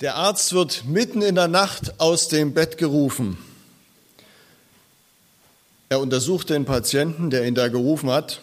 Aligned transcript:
Der 0.00 0.16
Arzt 0.16 0.52
wird 0.52 0.84
mitten 0.84 1.22
in 1.22 1.36
der 1.36 1.48
Nacht 1.48 2.00
aus 2.00 2.28
dem 2.28 2.52
Bett 2.52 2.76
gerufen. 2.76 3.38
Er 5.88 6.00
untersucht 6.00 6.50
den 6.50 6.66
Patienten, 6.66 7.30
der 7.30 7.46
ihn 7.46 7.54
da 7.54 7.68
gerufen 7.68 8.10
hat, 8.10 8.42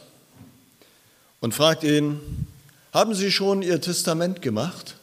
und 1.41 1.53
fragt 1.53 1.83
ihn, 1.83 2.47
haben 2.91 3.13
Sie 3.13 3.31
schon 3.31 3.61
Ihr 3.61 3.81
Testament 3.81 4.41
gemacht? 4.41 4.95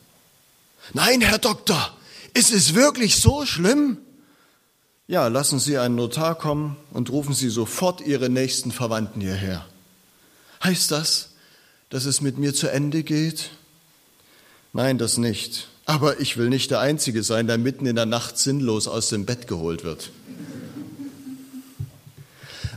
Nein, 0.93 1.21
Herr 1.21 1.39
Doktor, 1.39 1.97
ist 2.35 2.53
es 2.53 2.75
wirklich 2.75 3.17
so 3.21 3.47
schlimm? 3.47 3.99
Ja, 5.07 5.29
lassen 5.29 5.61
Sie 5.61 5.79
einen 5.79 5.95
Notar 5.95 6.35
kommen 6.35 6.77
und 6.93 7.11
rufen 7.11 7.35
Sie 7.35 7.51
sofort 7.51 8.01
Ihre 8.01 8.29
nächsten 8.29 8.73
Verwandten 8.73 9.21
hierher. 9.21 9.67
Heißt 10.65 10.91
das, 10.91 11.31
dass 11.91 12.07
es 12.07 12.21
mit 12.21 12.39
mir 12.39 12.55
zu 12.55 12.69
Ende 12.69 13.05
geht? 13.05 13.51
Nein, 14.73 14.99
das 14.99 15.17
nicht. 15.17 15.69
Aber 15.91 16.21
ich 16.21 16.37
will 16.37 16.51
nicht 16.51 16.71
der 16.71 16.79
Einzige 16.79 17.25
sein, 17.25 17.49
der 17.49 17.59
mitten 17.59 17.85
in 17.85 17.97
der 17.97 18.07
Nacht 18.07 18.39
sinnlos 18.39 18.87
aus 18.87 19.09
dem 19.09 19.27
Bett 19.27 19.49
geholt 19.49 19.83
wird. 19.83 20.13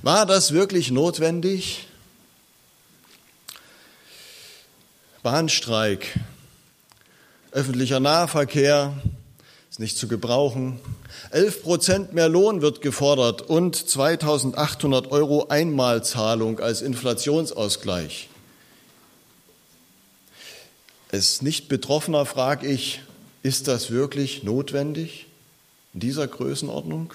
War 0.02 0.26
das 0.26 0.52
wirklich 0.52 0.89
notwendig? 0.89 1.86
Bahnstreik, 5.22 6.20
öffentlicher 7.52 7.99
Nahverkehr 7.99 8.99
ist 9.70 9.80
nicht 9.80 9.95
zu 9.95 10.08
gebrauchen. 10.08 10.80
11 11.30 11.61
Prozent 11.61 12.14
mehr 12.14 12.30
Lohn 12.30 12.64
wird 12.64 12.81
gefordert 12.81 13.44
und 13.44 13.75
2800 13.75 15.11
Euro 15.11 15.50
Einmalzahlung 15.50 16.59
als 16.59 16.81
Inflationsausgleich. 16.81 18.27
Als 21.13 21.44
Nicht-Betroffener 21.44 22.26
frage 22.26 22.66
ich, 22.66 23.02
ist 23.44 23.67
das 23.67 23.91
wirklich 23.91 24.41
notwendig 24.41 25.27
in 25.94 25.99
dieser 25.99 26.26
Größenordnung? 26.26 27.14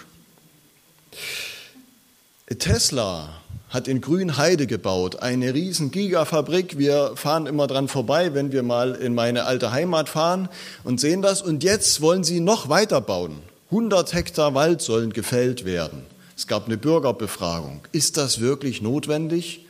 Tesla 2.60 3.41
hat 3.70 3.88
in 3.88 4.00
Grünheide 4.00 4.69
gebaut, 4.69 5.16
eine 5.16 5.52
riesen 5.52 5.91
Gigafabrik. 5.91 6.78
Wir 6.78 7.16
fahren 7.16 7.46
immer 7.46 7.66
dran 7.66 7.88
vorbei, 7.88 8.34
wenn 8.34 8.52
wir 8.52 8.62
mal 8.62 8.94
in 8.94 9.16
meine 9.16 9.46
alte 9.46 9.72
Heimat 9.72 10.08
fahren 10.08 10.48
und 10.84 11.00
sehen 11.00 11.20
das. 11.20 11.42
Und 11.42 11.64
jetzt 11.64 12.00
wollen 12.00 12.22
sie 12.22 12.38
noch 12.38 12.69
weiter 12.69 13.00
bauen. 13.00 13.42
100 13.72 14.14
Hektar 14.14 14.54
Wald 14.54 14.80
sollen 14.80 15.12
gefällt 15.12 15.64
werden. 15.64 16.06
Es 16.36 16.46
gab 16.46 16.66
eine 16.66 16.76
Bürgerbefragung. 16.76 17.80
Ist 17.91 18.16
das 18.16 18.38
wirklich 18.38 18.80
notwendig? 18.80 19.66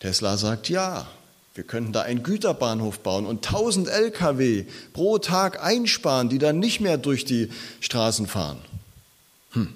Tesla 0.00 0.36
sagt 0.36 0.68
ja. 0.68 1.06
Wir 1.54 1.64
könnten 1.64 1.92
da 1.92 2.02
einen 2.02 2.22
Güterbahnhof 2.22 3.00
bauen 3.00 3.26
und 3.26 3.46
1000 3.46 3.88
Lkw 3.88 4.64
pro 4.94 5.18
Tag 5.18 5.62
einsparen, 5.62 6.28
die 6.28 6.38
dann 6.38 6.58
nicht 6.58 6.80
mehr 6.80 6.96
durch 6.96 7.24
die 7.24 7.50
Straßen 7.80 8.26
fahren. 8.26 8.58
Hm. 9.52 9.74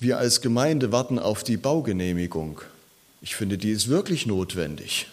Wir 0.00 0.18
als 0.18 0.40
Gemeinde 0.40 0.90
warten 0.90 1.18
auf 1.18 1.44
die 1.44 1.56
Baugenehmigung. 1.56 2.60
Ich 3.20 3.36
finde, 3.36 3.58
die 3.58 3.70
ist 3.70 3.88
wirklich 3.88 4.26
notwendig. 4.26 5.06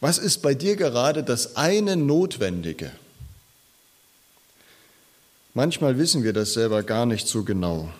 Was 0.00 0.18
ist 0.18 0.42
bei 0.42 0.54
dir 0.54 0.76
gerade 0.76 1.22
das 1.24 1.56
eine 1.56 1.96
Notwendige? 1.96 2.92
Manchmal 5.54 5.98
wissen 5.98 6.22
wir 6.22 6.32
das 6.32 6.52
selber 6.52 6.82
gar 6.82 7.04
nicht 7.04 7.26
so 7.26 7.42
genau. 7.42 7.92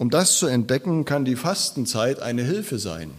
Um 0.00 0.08
das 0.08 0.38
zu 0.38 0.46
entdecken, 0.46 1.04
kann 1.04 1.26
die 1.26 1.36
Fastenzeit 1.36 2.20
eine 2.20 2.42
Hilfe 2.42 2.78
sein. 2.78 3.10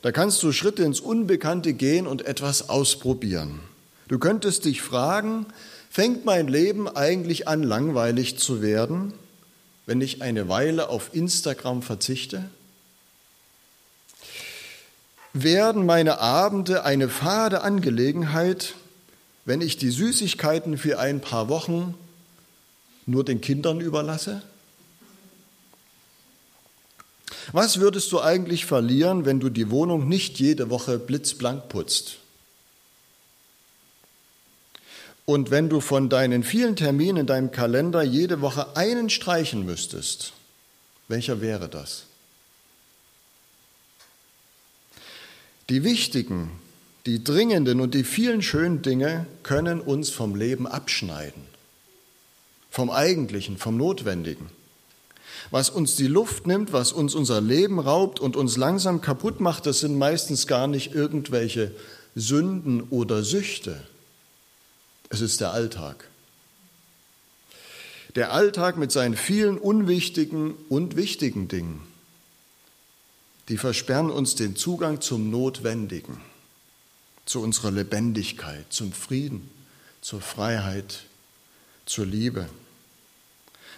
Da 0.00 0.10
kannst 0.10 0.42
du 0.42 0.50
Schritte 0.50 0.82
ins 0.82 0.98
Unbekannte 0.98 1.74
gehen 1.74 2.06
und 2.06 2.24
etwas 2.24 2.70
ausprobieren. 2.70 3.60
Du 4.08 4.18
könntest 4.18 4.64
dich 4.64 4.80
fragen, 4.80 5.44
fängt 5.90 6.24
mein 6.24 6.48
Leben 6.48 6.88
eigentlich 6.88 7.48
an 7.48 7.62
langweilig 7.62 8.38
zu 8.38 8.62
werden, 8.62 9.12
wenn 9.84 10.00
ich 10.00 10.22
eine 10.22 10.48
Weile 10.48 10.88
auf 10.88 11.10
Instagram 11.14 11.82
verzichte? 11.82 12.48
Werden 15.34 15.84
meine 15.84 16.18
Abende 16.18 16.86
eine 16.86 17.10
fade 17.10 17.60
Angelegenheit, 17.60 18.74
wenn 19.44 19.60
ich 19.60 19.76
die 19.76 19.90
Süßigkeiten 19.90 20.78
für 20.78 20.98
ein 20.98 21.20
paar 21.20 21.50
Wochen 21.50 21.94
nur 23.04 23.22
den 23.22 23.42
Kindern 23.42 23.80
überlasse? 23.80 24.40
Was 27.50 27.80
würdest 27.80 28.12
du 28.12 28.20
eigentlich 28.20 28.66
verlieren, 28.66 29.24
wenn 29.24 29.40
du 29.40 29.48
die 29.48 29.70
Wohnung 29.70 30.08
nicht 30.08 30.38
jede 30.38 30.70
Woche 30.70 30.98
blitzblank 30.98 31.68
putzt? 31.68 32.18
Und 35.24 35.50
wenn 35.50 35.68
du 35.68 35.80
von 35.80 36.08
deinen 36.08 36.44
vielen 36.44 36.76
Terminen 36.76 37.18
in 37.18 37.26
deinem 37.26 37.52
Kalender 37.52 38.02
jede 38.02 38.40
Woche 38.40 38.76
einen 38.76 39.10
streichen 39.10 39.64
müsstest, 39.64 40.32
welcher 41.08 41.40
wäre 41.40 41.68
das? 41.68 42.04
Die 45.68 45.84
wichtigen, 45.84 46.50
die 47.06 47.24
dringenden 47.24 47.80
und 47.80 47.94
die 47.94 48.04
vielen 48.04 48.42
schönen 48.42 48.82
Dinge 48.82 49.26
können 49.42 49.80
uns 49.80 50.10
vom 50.10 50.34
Leben 50.34 50.66
abschneiden, 50.66 51.42
vom 52.70 52.90
Eigentlichen, 52.90 53.58
vom 53.58 53.76
Notwendigen 53.76 54.50
was 55.50 55.70
uns 55.70 55.96
die 55.96 56.06
Luft 56.06 56.46
nimmt, 56.46 56.72
was 56.72 56.92
uns 56.92 57.14
unser 57.14 57.40
Leben 57.40 57.78
raubt 57.78 58.20
und 58.20 58.36
uns 58.36 58.56
langsam 58.56 59.00
kaputt 59.00 59.40
macht, 59.40 59.66
das 59.66 59.80
sind 59.80 59.96
meistens 59.96 60.46
gar 60.46 60.66
nicht 60.66 60.94
irgendwelche 60.94 61.72
Sünden 62.14 62.82
oder 62.90 63.22
Süchte. 63.22 63.82
Es 65.08 65.20
ist 65.20 65.40
der 65.40 65.52
Alltag. 65.52 66.08
Der 68.14 68.32
Alltag 68.32 68.76
mit 68.76 68.92
seinen 68.92 69.16
vielen 69.16 69.58
unwichtigen 69.58 70.54
und 70.68 70.96
wichtigen 70.96 71.48
Dingen, 71.48 71.80
die 73.48 73.56
versperren 73.56 74.10
uns 74.10 74.34
den 74.34 74.54
Zugang 74.56 75.00
zum 75.00 75.30
Notwendigen, 75.30 76.20
zu 77.24 77.40
unserer 77.40 77.70
Lebendigkeit, 77.70 78.66
zum 78.70 78.92
Frieden, 78.92 79.50
zur 80.02 80.20
Freiheit, 80.20 81.04
zur 81.86 82.06
Liebe. 82.06 82.48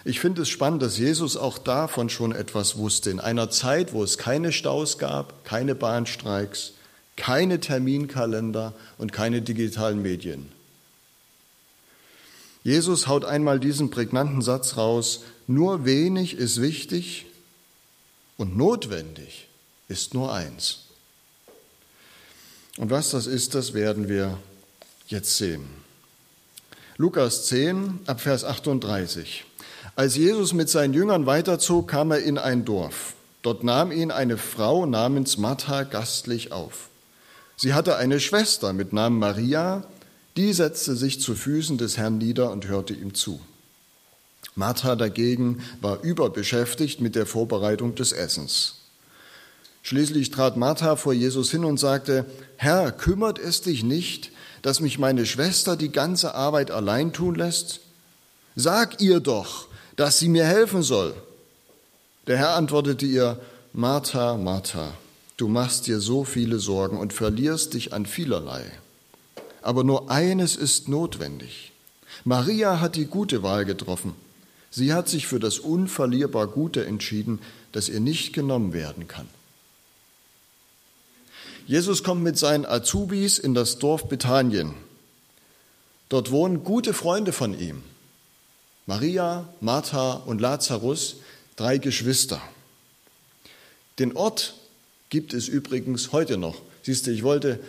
Ich 0.07 0.19
finde 0.19 0.43
es 0.43 0.49
spannend, 0.49 0.83
dass 0.83 0.99
Jesus 0.99 1.35
auch 1.35 1.57
davon 1.57 2.09
schon 2.09 2.31
etwas 2.31 2.77
wusste. 2.77 3.09
In 3.09 3.19
einer 3.19 3.49
Zeit, 3.49 3.91
wo 3.91 4.03
es 4.03 4.19
keine 4.19 4.51
Staus 4.51 4.99
gab, 4.99 5.43
keine 5.45 5.73
Bahnstreiks, 5.73 6.73
keine 7.15 7.59
Terminkalender 7.59 8.73
und 8.99 9.11
keine 9.11 9.41
digitalen 9.41 10.03
Medien. 10.03 10.51
Jesus 12.63 13.07
haut 13.07 13.25
einmal 13.25 13.59
diesen 13.59 13.89
prägnanten 13.89 14.43
Satz 14.43 14.77
raus, 14.77 15.23
nur 15.47 15.85
wenig 15.85 16.35
ist 16.35 16.61
wichtig 16.61 17.25
und 18.37 18.55
notwendig 18.55 19.47
ist 19.87 20.13
nur 20.13 20.31
eins. 20.31 20.81
Und 22.77 22.91
was 22.91 23.09
das 23.09 23.25
ist, 23.25 23.55
das 23.55 23.73
werden 23.73 24.07
wir 24.07 24.37
jetzt 25.07 25.37
sehen. 25.37 25.65
Lukas 26.97 27.45
10 27.47 28.01
ab 28.05 28.21
Vers 28.21 28.43
38. 28.43 29.45
Als 29.97 30.17
Jesus 30.17 30.53
mit 30.53 30.69
seinen 30.69 30.93
Jüngern 30.93 31.25
weiterzog, 31.25 31.87
kam 31.87 32.11
er 32.11 32.19
in 32.19 32.37
ein 32.37 32.65
Dorf. 32.65 33.13
Dort 33.41 33.63
nahm 33.63 33.93
ihn 33.93 34.11
eine 34.11 34.37
Frau 34.37 34.85
namens 34.85 35.37
Martha 35.37 35.83
gastlich 35.83 36.51
auf. 36.51 36.89
Sie 37.55 37.73
hatte 37.73 37.95
eine 37.95 38.19
Schwester 38.19 38.73
mit 38.73 38.91
Namen 38.91 39.19
Maria, 39.19 39.85
die 40.35 40.51
setzte 40.51 40.97
sich 40.97 41.21
zu 41.21 41.33
Füßen 41.33 41.77
des 41.77 41.97
Herrn 41.97 42.17
nieder 42.17 42.51
und 42.51 42.67
hörte 42.67 42.93
ihm 42.93 43.13
zu. 43.13 43.39
Martha 44.55 44.97
dagegen 44.97 45.63
war 45.79 46.01
überbeschäftigt 46.01 46.99
mit 46.99 47.15
der 47.15 47.25
Vorbereitung 47.25 47.95
des 47.95 48.11
Essens. 48.11 48.81
Schließlich 49.81 50.31
trat 50.31 50.57
Martha 50.57 50.97
vor 50.97 51.13
Jesus 51.13 51.51
hin 51.51 51.63
und 51.63 51.79
sagte, 51.79 52.25
Herr, 52.57 52.91
kümmert 52.91 53.39
es 53.39 53.61
dich 53.61 53.83
nicht, 53.83 54.31
dass 54.61 54.81
mich 54.81 54.99
meine 54.99 55.25
Schwester 55.25 55.77
die 55.77 55.91
ganze 55.91 56.35
Arbeit 56.35 56.71
allein 56.71 57.13
tun 57.13 57.35
lässt? 57.35 57.79
Sag 58.57 58.99
ihr 58.99 59.21
doch, 59.21 59.67
dass 59.95 60.19
sie 60.19 60.29
mir 60.29 60.45
helfen 60.45 60.83
soll. 60.83 61.13
Der 62.27 62.37
Herr 62.37 62.55
antwortete 62.55 63.05
ihr, 63.05 63.39
Martha, 63.73 64.37
Martha, 64.37 64.93
du 65.37 65.47
machst 65.47 65.87
dir 65.87 65.99
so 65.99 66.23
viele 66.23 66.59
Sorgen 66.59 66.97
und 66.97 67.13
verlierst 67.13 67.73
dich 67.73 67.93
an 67.93 68.05
vielerlei. 68.05 68.63
Aber 69.61 69.83
nur 69.83 70.09
eines 70.11 70.55
ist 70.55 70.89
notwendig. 70.89 71.71
Maria 72.23 72.79
hat 72.79 72.95
die 72.95 73.05
gute 73.05 73.43
Wahl 73.43 73.65
getroffen. 73.65 74.15
Sie 74.71 74.93
hat 74.93 75.07
sich 75.07 75.27
für 75.27 75.39
das 75.39 75.59
unverlierbar 75.59 76.47
Gute 76.47 76.85
entschieden, 76.85 77.39
das 77.71 77.89
ihr 77.89 77.99
nicht 77.99 78.33
genommen 78.33 78.73
werden 78.73 79.07
kann. 79.07 79.27
Jesus 81.67 82.03
kommt 82.03 82.23
mit 82.23 82.37
seinen 82.37 82.65
Azubis 82.65 83.39
in 83.39 83.53
das 83.53 83.79
Dorf 83.79 84.07
Bethanien. 84.07 84.73
Dort 86.09 86.29
wohnen 86.29 86.63
gute 86.63 86.93
Freunde 86.93 87.31
von 87.31 87.57
ihm. 87.57 87.81
Maria, 88.85 89.47
Martha 89.61 90.13
und 90.13 90.41
Lazarus, 90.41 91.17
drei 91.55 91.77
Geschwister. 91.77 92.41
Den 93.97 94.15
Ort 94.15 94.53
gibt 95.09 95.33
es 95.33 95.47
übrigens 95.47 96.11
heute 96.11 96.37
noch. 96.37 96.61
Siehst 96.83 97.07
du, 97.07 97.11
ich 97.11 97.23
wollte 97.23 97.59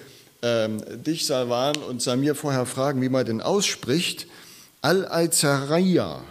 ähm, 0.42 0.82
dich, 1.02 1.24
Salvan 1.26 1.76
und 1.76 2.02
Samir 2.02 2.34
vorher 2.34 2.66
fragen, 2.66 3.00
wie 3.00 3.08
man 3.08 3.24
den 3.24 3.40
ausspricht. 3.40 4.26
Al-Aizaraya. 4.82 6.22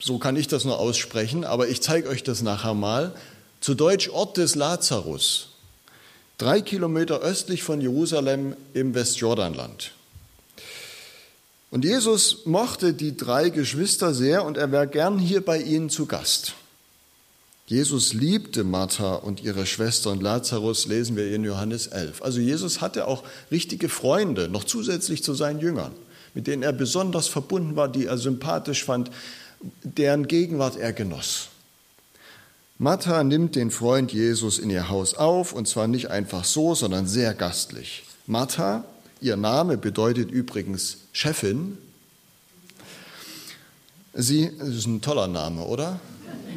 So 0.00 0.18
kann 0.18 0.36
ich 0.36 0.48
das 0.48 0.64
nur 0.64 0.78
aussprechen, 0.78 1.44
aber 1.44 1.68
ich 1.68 1.80
zeige 1.80 2.08
euch 2.08 2.22
das 2.22 2.42
nachher 2.42 2.74
mal. 2.74 3.14
Zu 3.60 3.74
Deutsch 3.74 4.08
Ort 4.08 4.36
des 4.36 4.54
Lazarus. 4.54 5.50
Drei 6.38 6.60
Kilometer 6.60 7.20
östlich 7.20 7.62
von 7.62 7.80
Jerusalem 7.80 8.56
im 8.74 8.94
Westjordanland. 8.94 9.92
Und 11.70 11.84
Jesus 11.84 12.46
mochte 12.46 12.94
die 12.94 13.16
drei 13.16 13.50
Geschwister 13.50 14.14
sehr 14.14 14.44
und 14.44 14.56
er 14.56 14.72
wäre 14.72 14.88
gern 14.88 15.18
hier 15.18 15.44
bei 15.44 15.60
ihnen 15.60 15.90
zu 15.90 16.06
Gast. 16.06 16.54
Jesus 17.66 18.14
liebte 18.14 18.64
Martha 18.64 19.16
und 19.16 19.42
ihre 19.42 19.66
Schwester 19.66 20.10
und 20.10 20.22
Lazarus, 20.22 20.86
lesen 20.86 21.16
wir 21.16 21.30
in 21.34 21.44
Johannes 21.44 21.86
11. 21.88 22.22
Also 22.22 22.40
Jesus 22.40 22.80
hatte 22.80 23.06
auch 23.06 23.22
richtige 23.50 23.90
Freunde, 23.90 24.48
noch 24.48 24.64
zusätzlich 24.64 25.22
zu 25.22 25.34
seinen 25.34 25.60
Jüngern, 25.60 25.92
mit 26.32 26.46
denen 26.46 26.62
er 26.62 26.72
besonders 26.72 27.28
verbunden 27.28 27.76
war, 27.76 27.88
die 27.88 28.06
er 28.06 28.16
sympathisch 28.16 28.84
fand, 28.84 29.10
deren 29.82 30.26
Gegenwart 30.26 30.78
er 30.78 30.94
genoss. 30.94 31.48
Martha 32.78 33.22
nimmt 33.22 33.54
den 33.54 33.70
Freund 33.70 34.14
Jesus 34.14 34.58
in 34.58 34.70
ihr 34.70 34.88
Haus 34.88 35.12
auf, 35.12 35.52
und 35.52 35.68
zwar 35.68 35.88
nicht 35.88 36.10
einfach 36.10 36.44
so, 36.44 36.74
sondern 36.74 37.06
sehr 37.06 37.34
gastlich. 37.34 38.04
Martha, 38.26 38.84
ihr 39.20 39.36
Name 39.36 39.76
bedeutet 39.76 40.30
übrigens 40.30 40.98
Chefin. 41.12 41.78
Sie, 44.14 44.50
das 44.58 44.68
ist 44.68 44.86
ein 44.86 45.00
toller 45.00 45.28
Name, 45.28 45.62
oder? 45.62 46.00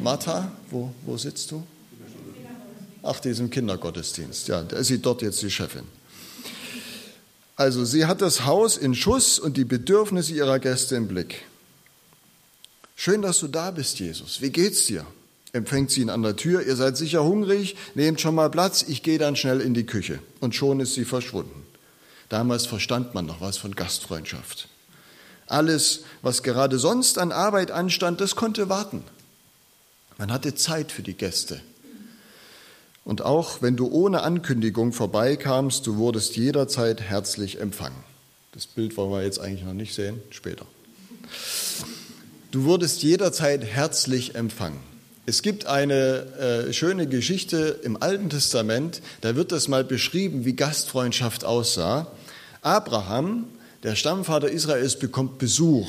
Martha, 0.02 0.50
wo, 0.70 0.92
wo 1.04 1.16
sitzt 1.16 1.50
du? 1.50 1.64
Ach, 3.02 3.18
die 3.20 3.30
ist 3.30 3.40
im 3.40 3.50
Kindergottesdienst. 3.50 4.48
Ja, 4.48 4.62
da 4.62 4.76
ist 4.76 4.88
sie 4.88 4.98
dort 5.00 5.22
jetzt 5.22 5.42
die 5.42 5.50
Chefin. 5.50 5.84
Also, 7.56 7.84
sie 7.84 8.06
hat 8.06 8.22
das 8.22 8.44
Haus 8.46 8.76
in 8.76 8.94
Schuss 8.94 9.38
und 9.38 9.56
die 9.56 9.64
Bedürfnisse 9.64 10.32
ihrer 10.34 10.58
Gäste 10.58 10.96
im 10.96 11.08
Blick. 11.08 11.44
Schön, 12.96 13.22
dass 13.22 13.40
du 13.40 13.48
da 13.48 13.70
bist, 13.70 13.98
Jesus. 13.98 14.40
Wie 14.40 14.50
geht's 14.50 14.86
dir? 14.86 15.04
Empfängt 15.52 15.90
sie 15.90 16.00
ihn 16.00 16.10
an 16.10 16.22
der 16.22 16.36
Tür. 16.36 16.66
Ihr 16.66 16.76
seid 16.76 16.96
sicher 16.96 17.24
hungrig. 17.24 17.76
Nehmt 17.94 18.20
schon 18.20 18.34
mal 18.34 18.50
Platz. 18.50 18.84
Ich 18.88 19.02
gehe 19.02 19.18
dann 19.18 19.36
schnell 19.36 19.60
in 19.60 19.74
die 19.74 19.84
Küche. 19.84 20.20
Und 20.40 20.54
schon 20.54 20.80
ist 20.80 20.94
sie 20.94 21.04
verschwunden. 21.04 21.61
Damals 22.32 22.64
verstand 22.64 23.12
man 23.12 23.26
noch 23.26 23.42
was 23.42 23.58
von 23.58 23.74
Gastfreundschaft. 23.74 24.66
Alles, 25.48 26.04
was 26.22 26.42
gerade 26.42 26.78
sonst 26.78 27.18
an 27.18 27.30
Arbeit 27.30 27.70
anstand, 27.70 28.22
das 28.22 28.36
konnte 28.36 28.70
warten. 28.70 29.04
Man 30.16 30.32
hatte 30.32 30.54
Zeit 30.54 30.92
für 30.92 31.02
die 31.02 31.12
Gäste. 31.12 31.60
Und 33.04 33.20
auch 33.20 33.60
wenn 33.60 33.76
du 33.76 33.86
ohne 33.88 34.22
Ankündigung 34.22 34.94
vorbeikamst, 34.94 35.86
du 35.86 35.96
wurdest 35.96 36.34
jederzeit 36.36 37.02
herzlich 37.02 37.60
empfangen. 37.60 38.02
Das 38.52 38.66
Bild 38.66 38.96
wollen 38.96 39.10
wir 39.10 39.22
jetzt 39.22 39.38
eigentlich 39.38 39.64
noch 39.64 39.74
nicht 39.74 39.92
sehen, 39.92 40.22
später. 40.30 40.64
Du 42.50 42.64
wurdest 42.64 43.02
jederzeit 43.02 43.62
herzlich 43.62 44.36
empfangen. 44.36 44.80
Es 45.26 45.42
gibt 45.42 45.66
eine 45.66 46.66
äh, 46.68 46.72
schöne 46.72 47.06
Geschichte 47.06 47.78
im 47.82 48.02
Alten 48.02 48.30
Testament, 48.30 49.02
da 49.20 49.36
wird 49.36 49.52
das 49.52 49.68
mal 49.68 49.84
beschrieben, 49.84 50.46
wie 50.46 50.54
Gastfreundschaft 50.54 51.44
aussah. 51.44 52.10
Abraham, 52.62 53.46
der 53.82 53.96
Stammvater 53.96 54.48
Israels, 54.48 54.96
bekommt 54.98 55.38
Besuch 55.38 55.88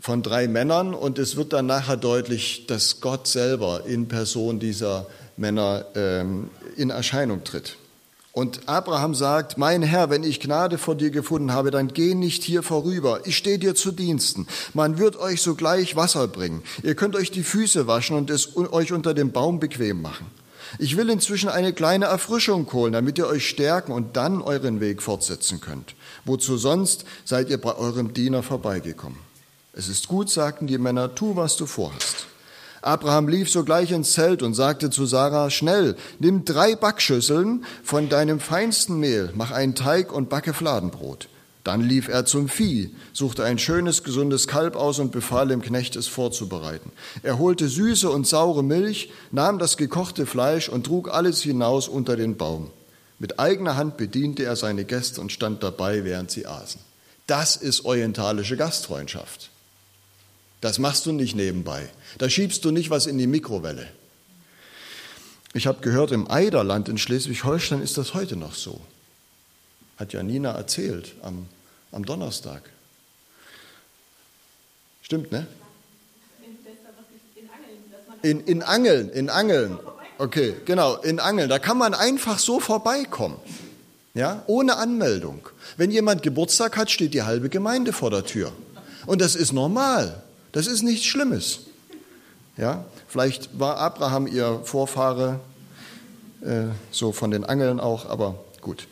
von 0.00 0.24
drei 0.24 0.48
Männern 0.48 0.92
und 0.92 1.20
es 1.20 1.36
wird 1.36 1.52
dann 1.52 1.66
nachher 1.66 1.96
deutlich, 1.96 2.66
dass 2.66 3.00
Gott 3.00 3.28
selber 3.28 3.84
in 3.86 4.08
Person 4.08 4.58
dieser 4.58 5.06
Männer 5.36 5.86
ähm, 5.94 6.50
in 6.76 6.90
Erscheinung 6.90 7.44
tritt. 7.44 7.76
Und 8.32 8.66
Abraham 8.66 9.14
sagt, 9.14 9.56
mein 9.56 9.82
Herr, 9.82 10.10
wenn 10.10 10.24
ich 10.24 10.40
Gnade 10.40 10.78
vor 10.78 10.96
dir 10.96 11.10
gefunden 11.10 11.52
habe, 11.52 11.70
dann 11.70 11.88
geh 11.88 12.14
nicht 12.14 12.42
hier 12.42 12.62
vorüber. 12.62 13.20
Ich 13.24 13.36
stehe 13.36 13.58
dir 13.58 13.76
zu 13.76 13.92
Diensten. 13.92 14.48
Man 14.72 14.98
wird 14.98 15.16
euch 15.16 15.42
sogleich 15.42 15.94
Wasser 15.94 16.26
bringen. 16.26 16.62
Ihr 16.82 16.96
könnt 16.96 17.14
euch 17.14 17.30
die 17.30 17.44
Füße 17.44 17.86
waschen 17.86 18.16
und 18.16 18.30
es 18.30 18.56
euch 18.56 18.92
unter 18.92 19.14
dem 19.14 19.30
Baum 19.30 19.60
bequem 19.60 20.00
machen. 20.00 20.26
Ich 20.78 20.96
will 20.96 21.10
inzwischen 21.10 21.48
eine 21.48 21.72
kleine 21.72 22.06
Erfrischung 22.06 22.70
holen, 22.72 22.92
damit 22.92 23.18
ihr 23.18 23.26
euch 23.26 23.48
stärken 23.48 23.92
und 23.92 24.16
dann 24.16 24.40
euren 24.40 24.80
Weg 24.80 25.02
fortsetzen 25.02 25.60
könnt. 25.60 25.94
Wozu 26.24 26.56
sonst 26.56 27.04
seid 27.24 27.50
ihr 27.50 27.60
bei 27.60 27.74
eurem 27.76 28.14
Diener 28.14 28.42
vorbeigekommen? 28.42 29.18
Es 29.74 29.88
ist 29.88 30.08
gut, 30.08 30.30
sagten 30.30 30.66
die 30.66 30.78
Männer, 30.78 31.14
tu, 31.14 31.36
was 31.36 31.56
du 31.56 31.66
vorhast. 31.66 32.26
Abraham 32.82 33.28
lief 33.28 33.48
sogleich 33.48 33.92
ins 33.92 34.12
Zelt 34.12 34.42
und 34.42 34.54
sagte 34.54 34.90
zu 34.90 35.06
Sarah, 35.06 35.50
schnell, 35.50 35.96
nimm 36.18 36.44
drei 36.44 36.74
Backschüsseln 36.74 37.64
von 37.84 38.08
deinem 38.08 38.40
feinsten 38.40 38.98
Mehl, 38.98 39.30
mach 39.34 39.52
einen 39.52 39.76
Teig 39.76 40.12
und 40.12 40.28
backe 40.28 40.52
Fladenbrot. 40.52 41.28
Dann 41.64 41.80
lief 41.80 42.08
er 42.08 42.24
zum 42.24 42.48
Vieh, 42.48 42.94
suchte 43.12 43.44
ein 43.44 43.58
schönes, 43.58 44.02
gesundes 44.02 44.48
Kalb 44.48 44.74
aus 44.74 44.98
und 44.98 45.12
befahl 45.12 45.48
dem 45.48 45.62
Knecht, 45.62 45.94
es 45.94 46.08
vorzubereiten. 46.08 46.90
Er 47.22 47.38
holte 47.38 47.68
süße 47.68 48.10
und 48.10 48.26
saure 48.26 48.64
Milch, 48.64 49.10
nahm 49.30 49.58
das 49.60 49.76
gekochte 49.76 50.26
Fleisch 50.26 50.68
und 50.68 50.86
trug 50.86 51.08
alles 51.08 51.40
hinaus 51.42 51.86
unter 51.86 52.16
den 52.16 52.36
Baum. 52.36 52.70
Mit 53.20 53.38
eigener 53.38 53.76
Hand 53.76 53.96
bediente 53.96 54.42
er 54.42 54.56
seine 54.56 54.84
Gäste 54.84 55.20
und 55.20 55.30
stand 55.30 55.62
dabei, 55.62 56.04
während 56.04 56.32
sie 56.32 56.46
aßen. 56.46 56.80
Das 57.28 57.54
ist 57.54 57.84
orientalische 57.84 58.56
Gastfreundschaft. 58.56 59.50
Das 60.60 60.80
machst 60.80 61.06
du 61.06 61.12
nicht 61.12 61.36
nebenbei. 61.36 61.88
Da 62.18 62.28
schiebst 62.28 62.64
du 62.64 62.72
nicht 62.72 62.90
was 62.90 63.06
in 63.06 63.18
die 63.18 63.28
Mikrowelle. 63.28 63.86
Ich 65.54 65.68
habe 65.68 65.80
gehört, 65.80 66.10
im 66.10 66.28
Eiderland 66.28 66.88
in 66.88 66.98
Schleswig-Holstein 66.98 67.82
ist 67.82 67.98
das 67.98 68.14
heute 68.14 68.34
noch 68.34 68.54
so. 68.54 68.80
Hat 70.02 70.12
ja 70.12 70.24
Nina 70.24 70.50
erzählt 70.50 71.14
am, 71.22 71.46
am 71.92 72.04
Donnerstag. 72.04 72.62
Stimmt, 75.00 75.30
ne? 75.30 75.46
In, 78.22 78.40
in 78.40 78.64
Angeln, 78.64 79.10
in 79.10 79.30
Angeln. 79.30 79.78
Okay, 80.18 80.56
genau, 80.64 80.96
in 80.96 81.20
Angeln. 81.20 81.48
Da 81.48 81.60
kann 81.60 81.78
man 81.78 81.94
einfach 81.94 82.40
so 82.40 82.58
vorbeikommen. 82.58 83.36
Ja, 84.14 84.42
ohne 84.48 84.76
Anmeldung. 84.76 85.46
Wenn 85.76 85.92
jemand 85.92 86.24
Geburtstag 86.24 86.76
hat, 86.76 86.90
steht 86.90 87.14
die 87.14 87.22
halbe 87.22 87.48
Gemeinde 87.48 87.92
vor 87.92 88.10
der 88.10 88.24
Tür. 88.24 88.50
Und 89.06 89.20
das 89.20 89.36
ist 89.36 89.52
normal. 89.52 90.20
Das 90.50 90.66
ist 90.66 90.82
nichts 90.82 91.06
Schlimmes. 91.06 91.60
Ja, 92.56 92.84
vielleicht 93.06 93.56
war 93.60 93.76
Abraham 93.76 94.26
ihr 94.26 94.62
Vorfahre, 94.64 95.38
äh, 96.40 96.64
so 96.90 97.12
von 97.12 97.30
den 97.30 97.44
Angeln 97.44 97.78
auch, 97.78 98.06
aber 98.06 98.34
gut. 98.60 98.88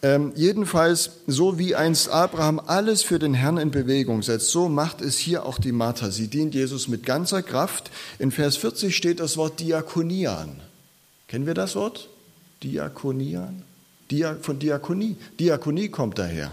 Ähm, 0.00 0.32
jedenfalls, 0.36 1.10
so 1.26 1.58
wie 1.58 1.74
einst 1.74 2.08
Abraham 2.08 2.60
alles 2.64 3.02
für 3.02 3.18
den 3.18 3.34
Herrn 3.34 3.58
in 3.58 3.72
Bewegung 3.72 4.22
setzt, 4.22 4.50
so 4.50 4.68
macht 4.68 5.00
es 5.00 5.18
hier 5.18 5.44
auch 5.44 5.58
die 5.58 5.72
Martha. 5.72 6.10
Sie 6.10 6.28
dient 6.28 6.54
Jesus 6.54 6.86
mit 6.86 7.04
ganzer 7.04 7.42
Kraft. 7.42 7.90
In 8.18 8.30
Vers 8.30 8.56
40 8.56 8.96
steht 8.96 9.18
das 9.18 9.36
Wort 9.36 9.58
Diakonian. 9.58 10.60
Kennen 11.26 11.46
wir 11.46 11.54
das 11.54 11.74
Wort? 11.74 12.08
Diakonian? 12.62 13.64
Dia, 14.10 14.36
von 14.40 14.58
Diakonie. 14.58 15.16
Diakonie 15.38 15.88
kommt 15.88 16.18
daher. 16.18 16.52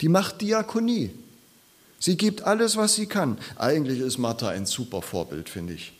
Die 0.00 0.08
macht 0.08 0.40
Diakonie. 0.40 1.10
Sie 1.98 2.16
gibt 2.16 2.42
alles, 2.42 2.76
was 2.76 2.94
sie 2.94 3.06
kann. 3.06 3.38
Eigentlich 3.56 4.00
ist 4.00 4.18
Martha 4.18 4.48
ein 4.48 4.66
super 4.66 5.02
Vorbild, 5.02 5.48
finde 5.48 5.74
ich. 5.74 5.92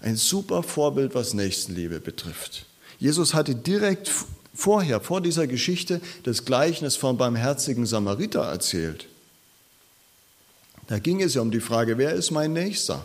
Ein 0.00 0.16
super 0.16 0.62
Vorbild, 0.62 1.14
was 1.14 1.34
Nächstenliebe 1.34 2.00
betrifft. 2.00 2.66
Jesus 2.98 3.34
hatte 3.34 3.54
direkt 3.54 4.10
vorher, 4.56 5.00
vor 5.00 5.20
dieser 5.20 5.46
Geschichte, 5.46 6.00
das 6.24 6.44
Gleichnis 6.44 6.96
vom 6.96 7.16
barmherzigen 7.16 7.86
Samariter 7.86 8.42
erzählt. 8.42 9.06
Da 10.88 10.98
ging 10.98 11.22
es 11.22 11.34
ja 11.34 11.42
um 11.42 11.50
die 11.50 11.60
Frage, 11.60 11.98
wer 11.98 12.12
ist 12.12 12.30
mein 12.30 12.52
Nächster? 12.52 13.04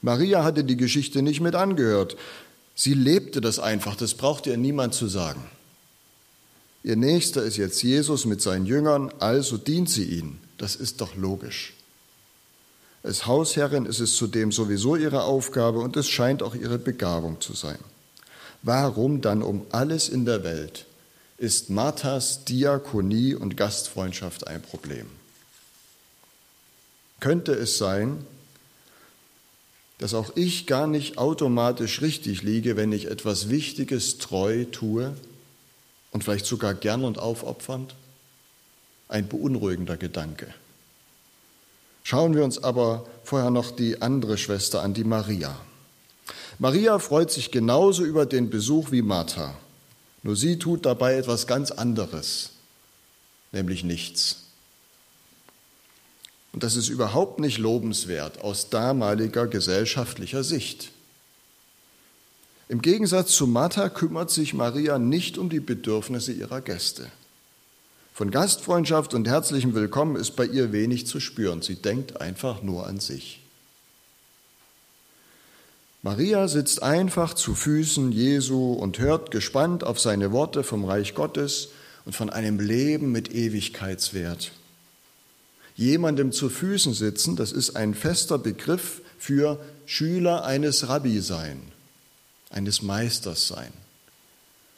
Maria 0.00 0.44
hatte 0.44 0.64
die 0.64 0.76
Geschichte 0.76 1.22
nicht 1.22 1.40
mit 1.40 1.54
angehört. 1.54 2.16
Sie 2.74 2.94
lebte 2.94 3.40
das 3.40 3.58
einfach, 3.58 3.96
das 3.96 4.14
brauchte 4.14 4.50
ihr 4.50 4.56
niemand 4.56 4.94
zu 4.94 5.08
sagen. 5.08 5.44
Ihr 6.84 6.96
Nächster 6.96 7.42
ist 7.42 7.56
jetzt 7.56 7.82
Jesus 7.82 8.24
mit 8.24 8.40
seinen 8.40 8.64
Jüngern, 8.64 9.12
also 9.18 9.58
dient 9.58 9.90
sie 9.90 10.04
ihnen. 10.04 10.40
Das 10.56 10.76
ist 10.76 11.00
doch 11.00 11.16
logisch. 11.16 11.74
Als 13.02 13.26
Hausherrin 13.26 13.84
ist 13.86 14.00
es 14.00 14.16
zudem 14.16 14.52
sowieso 14.52 14.96
ihre 14.96 15.24
Aufgabe 15.24 15.80
und 15.80 15.96
es 15.96 16.08
scheint 16.08 16.42
auch 16.42 16.54
ihre 16.54 16.78
Begabung 16.78 17.40
zu 17.40 17.54
sein. 17.54 17.78
Warum 18.62 19.20
dann 19.20 19.42
um 19.42 19.66
alles 19.70 20.08
in 20.08 20.24
der 20.24 20.44
Welt 20.44 20.86
ist 21.36 21.70
Marthas 21.70 22.44
Diakonie 22.44 23.34
und 23.34 23.56
Gastfreundschaft 23.56 24.46
ein 24.46 24.60
Problem? 24.60 25.06
Könnte 27.20 27.52
es 27.52 27.78
sein, 27.78 28.24
dass 29.98 30.14
auch 30.14 30.36
ich 30.36 30.66
gar 30.66 30.86
nicht 30.86 31.18
automatisch 31.18 32.00
richtig 32.02 32.42
liege, 32.42 32.76
wenn 32.76 32.92
ich 32.92 33.06
etwas 33.06 33.48
Wichtiges 33.48 34.18
treu 34.18 34.64
tue 34.64 35.14
und 36.12 36.24
vielleicht 36.24 36.46
sogar 36.46 36.74
gern 36.74 37.04
und 37.04 37.18
aufopfernd? 37.18 37.94
ein 39.08 39.26
beunruhigender 39.26 39.96
Gedanke. 39.96 40.52
Schauen 42.04 42.34
wir 42.34 42.44
uns 42.44 42.62
aber 42.62 43.06
vorher 43.24 43.50
noch 43.50 43.70
die 43.70 44.00
andere 44.00 44.38
Schwester 44.38 44.82
an, 44.82 44.94
die 44.94 45.04
Maria. 45.04 45.58
Maria 46.58 46.98
freut 46.98 47.30
sich 47.30 47.50
genauso 47.50 48.04
über 48.04 48.26
den 48.26 48.50
Besuch 48.50 48.90
wie 48.90 49.02
Martha. 49.02 49.54
Nur 50.24 50.34
sie 50.34 50.58
tut 50.58 50.84
dabei 50.84 51.14
etwas 51.14 51.46
ganz 51.46 51.70
anderes, 51.70 52.50
nämlich 53.52 53.84
nichts. 53.84 54.44
Und 56.52 56.64
das 56.64 56.74
ist 56.74 56.88
überhaupt 56.88 57.38
nicht 57.38 57.58
lobenswert 57.58 58.40
aus 58.40 58.70
damaliger 58.70 59.46
gesellschaftlicher 59.46 60.42
Sicht. 60.42 60.90
Im 62.68 62.82
Gegensatz 62.82 63.32
zu 63.32 63.46
Martha 63.46 63.88
kümmert 63.88 64.30
sich 64.30 64.54
Maria 64.54 64.98
nicht 64.98 65.38
um 65.38 65.48
die 65.50 65.60
Bedürfnisse 65.60 66.32
ihrer 66.32 66.60
Gäste. 66.60 67.10
Von 68.12 68.32
Gastfreundschaft 68.32 69.14
und 69.14 69.28
herzlichem 69.28 69.74
Willkommen 69.74 70.16
ist 70.16 70.32
bei 70.32 70.44
ihr 70.44 70.72
wenig 70.72 71.06
zu 71.06 71.20
spüren. 71.20 71.62
Sie 71.62 71.76
denkt 71.76 72.20
einfach 72.20 72.62
nur 72.62 72.86
an 72.88 72.98
sich. 72.98 73.40
Maria 76.02 76.46
sitzt 76.48 76.82
einfach 76.82 77.34
zu 77.34 77.54
Füßen 77.54 78.12
Jesu 78.12 78.72
und 78.72 78.98
hört 78.98 79.30
gespannt 79.30 79.84
auf 79.84 79.98
seine 79.98 80.32
Worte 80.32 80.62
vom 80.62 80.84
Reich 80.84 81.14
Gottes 81.14 81.70
und 82.04 82.14
von 82.14 82.30
einem 82.30 82.60
Leben 82.60 83.10
mit 83.12 83.34
Ewigkeitswert. 83.34 84.52
Jemandem 85.76 86.32
zu 86.32 86.48
Füßen 86.48 86.94
sitzen, 86.94 87.36
das 87.36 87.52
ist 87.52 87.76
ein 87.76 87.94
fester 87.94 88.38
Begriff 88.38 89.00
für 89.18 89.58
Schüler 89.86 90.44
eines 90.44 90.88
Rabbi 90.88 91.20
sein 91.20 91.60
eines 92.50 92.82
Meisters 92.82 93.48
sein. 93.48 93.72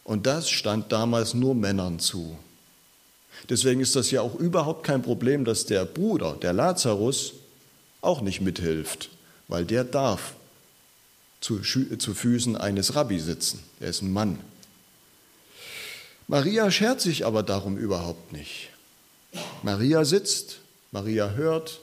Und 0.04 0.26
das 0.26 0.50
stand 0.50 0.92
damals 0.92 1.34
nur 1.34 1.54
Männern 1.54 1.98
zu. 1.98 2.36
Deswegen 3.48 3.80
ist 3.80 3.96
das 3.96 4.10
ja 4.10 4.22
auch 4.22 4.34
überhaupt 4.34 4.84
kein 4.84 5.02
Problem, 5.02 5.44
dass 5.44 5.66
der 5.66 5.84
Bruder, 5.84 6.36
der 6.40 6.52
Lazarus, 6.52 7.34
auch 8.00 8.20
nicht 8.20 8.40
mithilft, 8.40 9.10
weil 9.48 9.64
der 9.64 9.84
darf 9.84 10.34
zu, 11.40 11.60
zu 11.60 12.14
Füßen 12.14 12.56
eines 12.56 12.94
Rabbi 12.94 13.18
sitzen. 13.18 13.62
Er 13.80 13.88
ist 13.90 14.02
ein 14.02 14.12
Mann. 14.12 14.38
Maria 16.28 16.70
schert 16.70 17.00
sich 17.00 17.26
aber 17.26 17.42
darum 17.42 17.76
überhaupt 17.76 18.32
nicht. 18.32 18.70
Maria 19.62 20.04
sitzt, 20.04 20.60
Maria 20.92 21.30
hört, 21.30 21.80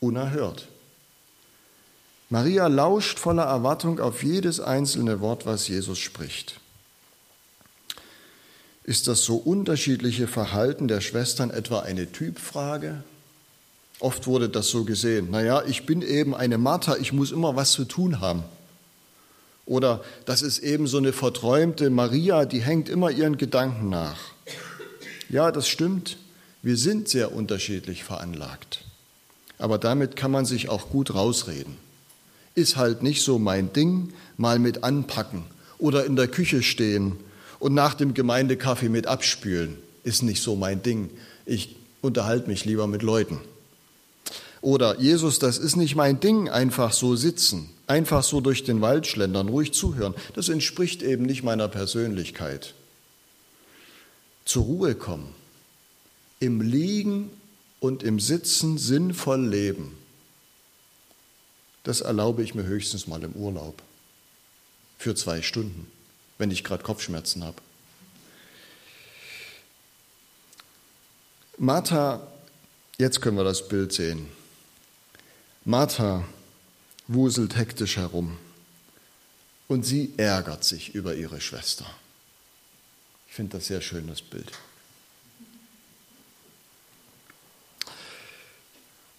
unerhört. 0.00 0.68
Maria 2.30 2.66
lauscht 2.66 3.18
voller 3.18 3.44
Erwartung 3.44 4.00
auf 4.00 4.22
jedes 4.22 4.60
einzelne 4.60 5.20
Wort, 5.20 5.46
was 5.46 5.68
Jesus 5.68 5.98
spricht. 5.98 6.60
Ist 8.84 9.08
das 9.08 9.24
so 9.24 9.36
unterschiedliche 9.36 10.26
Verhalten 10.26 10.88
der 10.88 11.00
Schwestern 11.00 11.50
etwa 11.50 11.80
eine 11.80 12.10
Typfrage? 12.12 13.02
Oft 14.00 14.26
wurde 14.26 14.48
das 14.48 14.68
so 14.68 14.84
gesehen. 14.84 15.30
Naja, 15.30 15.62
ich 15.66 15.86
bin 15.86 16.02
eben 16.02 16.34
eine 16.34 16.58
Martha, 16.58 16.96
ich 16.96 17.12
muss 17.12 17.32
immer 17.32 17.56
was 17.56 17.72
zu 17.72 17.84
tun 17.84 18.20
haben. 18.20 18.44
Oder 19.66 20.02
das 20.24 20.42
ist 20.42 20.60
eben 20.60 20.86
so 20.86 20.98
eine 20.98 21.12
verträumte 21.12 21.90
Maria, 21.90 22.44
die 22.44 22.60
hängt 22.60 22.88
immer 22.88 23.10
ihren 23.10 23.36
Gedanken 23.36 23.90
nach. 23.90 24.18
Ja, 25.28 25.52
das 25.52 25.68
stimmt. 25.68 26.16
Wir 26.62 26.76
sind 26.76 27.08
sehr 27.08 27.34
unterschiedlich 27.34 28.04
veranlagt. 28.04 28.84
Aber 29.58 29.78
damit 29.78 30.16
kann 30.16 30.30
man 30.30 30.44
sich 30.46 30.68
auch 30.68 30.88
gut 30.88 31.14
rausreden 31.14 31.76
ist 32.58 32.76
halt 32.76 33.02
nicht 33.02 33.22
so 33.22 33.38
mein 33.38 33.72
Ding, 33.72 34.12
mal 34.36 34.58
mit 34.58 34.82
anpacken 34.82 35.44
oder 35.78 36.04
in 36.04 36.16
der 36.16 36.26
Küche 36.26 36.62
stehen 36.62 37.16
und 37.60 37.72
nach 37.72 37.94
dem 37.94 38.14
Gemeindekaffee 38.14 38.88
mit 38.88 39.06
abspülen, 39.06 39.78
ist 40.02 40.22
nicht 40.22 40.42
so 40.42 40.56
mein 40.56 40.82
Ding. 40.82 41.10
Ich 41.46 41.76
unterhalte 42.02 42.48
mich 42.48 42.64
lieber 42.64 42.86
mit 42.86 43.02
Leuten. 43.02 43.40
Oder 44.60 44.98
Jesus, 45.00 45.38
das 45.38 45.58
ist 45.58 45.76
nicht 45.76 45.94
mein 45.94 46.20
Ding, 46.20 46.48
einfach 46.48 46.92
so 46.92 47.16
sitzen, 47.16 47.70
einfach 47.86 48.22
so 48.22 48.40
durch 48.40 48.64
den 48.64 48.80
Wald 48.80 49.06
schlendern, 49.06 49.48
ruhig 49.48 49.72
zuhören. 49.72 50.14
Das 50.34 50.48
entspricht 50.48 51.02
eben 51.02 51.24
nicht 51.24 51.42
meiner 51.42 51.68
Persönlichkeit. 51.68 52.74
Zur 54.44 54.64
Ruhe 54.64 54.94
kommen, 54.94 55.34
im 56.40 56.60
Liegen 56.60 57.30
und 57.80 58.02
im 58.02 58.18
Sitzen 58.18 58.78
sinnvoll 58.78 59.46
leben 59.46 59.98
das 61.88 62.02
erlaube 62.02 62.42
ich 62.42 62.54
mir 62.54 62.64
höchstens 62.64 63.06
mal 63.06 63.22
im 63.22 63.32
Urlaub. 63.32 63.82
Für 64.98 65.14
zwei 65.14 65.40
Stunden, 65.40 65.90
wenn 66.36 66.50
ich 66.50 66.62
gerade 66.62 66.82
Kopfschmerzen 66.82 67.42
habe. 67.42 67.56
Martha, 71.56 72.26
jetzt 72.98 73.22
können 73.22 73.38
wir 73.38 73.44
das 73.44 73.68
Bild 73.68 73.94
sehen. 73.94 74.28
Martha 75.68 76.24
wuselt 77.08 77.54
hektisch 77.54 77.98
herum 77.98 78.38
und 79.66 79.84
sie 79.84 80.14
ärgert 80.16 80.64
sich 80.64 80.94
über 80.94 81.14
ihre 81.14 81.42
Schwester. 81.42 81.84
Ich 83.28 83.34
finde 83.34 83.58
das 83.58 83.66
sehr 83.66 83.82
schön, 83.82 84.06
das 84.06 84.22
Bild. 84.22 84.50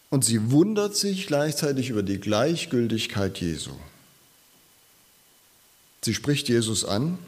Und 0.09 0.25
sie 0.25 0.49
wundert 0.49 0.95
sich 0.95 1.27
gleichzeitig 1.27 1.91
über 1.91 2.01
die 2.01 2.19
Gleichgültigkeit 2.19 3.39
Jesu. 3.39 3.75
Sie 6.01 6.15
spricht 6.15 6.49
Jesus 6.49 6.83
an, 6.83 7.19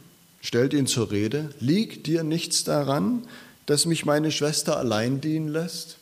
stellt 0.41 0.73
ihn 0.73 0.87
zur 0.87 1.11
Rede, 1.11 1.53
liegt 1.59 2.07
dir 2.07 2.23
nichts 2.23 2.63
daran, 2.63 3.27
dass 3.67 3.85
mich 3.85 4.03
meine 4.03 4.31
Schwester 4.31 4.77
allein 4.77 5.21
dienen 5.21 5.47
lässt? 5.47 5.97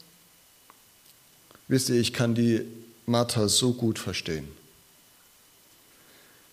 Wisst 1.67 1.89
ihr, 1.89 1.99
ich 1.99 2.13
kann 2.13 2.33
die 2.33 2.65
Martha 3.09 3.49
so 3.49 3.73
gut 3.73 3.99
verstehen. 3.99 4.47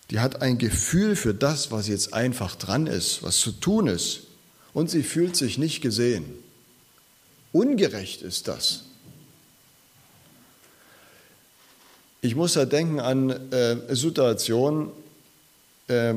Die 0.09 0.19
hat 0.19 0.41
ein 0.41 0.57
Gefühl 0.57 1.15
für 1.15 1.33
das, 1.33 1.71
was 1.71 1.87
jetzt 1.87 2.13
einfach 2.13 2.55
dran 2.55 2.87
ist, 2.87 3.23
was 3.23 3.39
zu 3.39 3.51
tun 3.51 3.87
ist. 3.87 4.21
Und 4.73 4.89
sie 4.89 5.03
fühlt 5.03 5.35
sich 5.35 5.57
nicht 5.57 5.81
gesehen. 5.81 6.25
Ungerecht 7.51 8.21
ist 8.21 8.47
das. 8.47 8.83
Ich 12.21 12.35
muss 12.35 12.53
da 12.53 12.65
denken 12.65 12.99
an 12.99 13.29
äh, 13.51 13.95
Situationen 13.95 14.89
äh, 15.87 16.13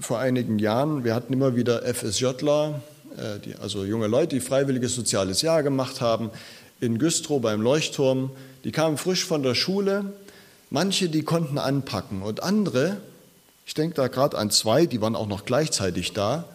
vor 0.00 0.18
einigen 0.18 0.58
Jahren. 0.58 1.04
Wir 1.04 1.14
hatten 1.14 1.32
immer 1.32 1.56
wieder 1.56 1.82
FSJler, 1.82 2.82
äh, 3.16 3.38
die, 3.40 3.54
also 3.56 3.84
junge 3.84 4.06
Leute, 4.06 4.36
die 4.36 4.40
freiwilliges 4.40 4.94
soziales 4.94 5.42
Jahr 5.42 5.62
gemacht 5.62 6.00
haben, 6.00 6.30
in 6.80 6.98
Güstrow 6.98 7.40
beim 7.40 7.60
Leuchtturm. 7.60 8.30
Die 8.64 8.72
kamen 8.72 8.96
frisch 8.96 9.24
von 9.24 9.42
der 9.42 9.54
Schule. 9.54 10.12
Manche, 10.70 11.08
die 11.08 11.22
konnten 11.22 11.58
anpacken 11.58 12.22
und 12.22 12.42
andere, 12.42 12.96
ich 13.66 13.74
denke 13.74 13.94
da 13.94 14.08
gerade 14.08 14.38
an 14.38 14.50
zwei, 14.50 14.86
die 14.86 15.00
waren 15.00 15.16
auch 15.16 15.26
noch 15.26 15.44
gleichzeitig 15.44 16.12
da, 16.12 16.46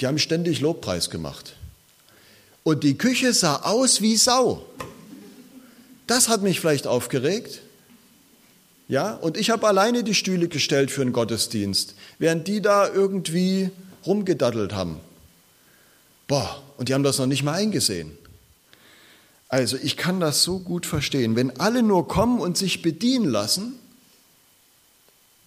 die 0.00 0.06
haben 0.06 0.18
ständig 0.18 0.60
Lobpreis 0.60 1.10
gemacht. 1.10 1.56
Und 2.62 2.84
die 2.84 2.96
Küche 2.96 3.32
sah 3.32 3.56
aus 3.62 4.00
wie 4.00 4.16
Sau. 4.16 4.64
Das 6.06 6.28
hat 6.28 6.42
mich 6.42 6.60
vielleicht 6.60 6.86
aufgeregt. 6.86 7.60
Ja, 8.88 9.14
und 9.14 9.36
ich 9.36 9.50
habe 9.50 9.68
alleine 9.68 10.02
die 10.02 10.14
Stühle 10.14 10.48
gestellt 10.48 10.90
für 10.90 11.04
den 11.04 11.12
Gottesdienst, 11.12 11.94
während 12.18 12.48
die 12.48 12.60
da 12.60 12.88
irgendwie 12.88 13.70
rumgedaddelt 14.04 14.74
haben. 14.74 14.98
Boah, 16.26 16.62
und 16.76 16.88
die 16.88 16.94
haben 16.94 17.04
das 17.04 17.18
noch 17.18 17.26
nicht 17.26 17.42
mal 17.42 17.54
eingesehen. 17.54 18.16
Also 19.50 19.76
ich 19.76 19.96
kann 19.96 20.20
das 20.20 20.44
so 20.44 20.60
gut 20.60 20.86
verstehen. 20.86 21.34
Wenn 21.34 21.58
alle 21.58 21.82
nur 21.82 22.06
kommen 22.06 22.40
und 22.40 22.56
sich 22.56 22.82
bedienen 22.82 23.28
lassen, 23.28 23.74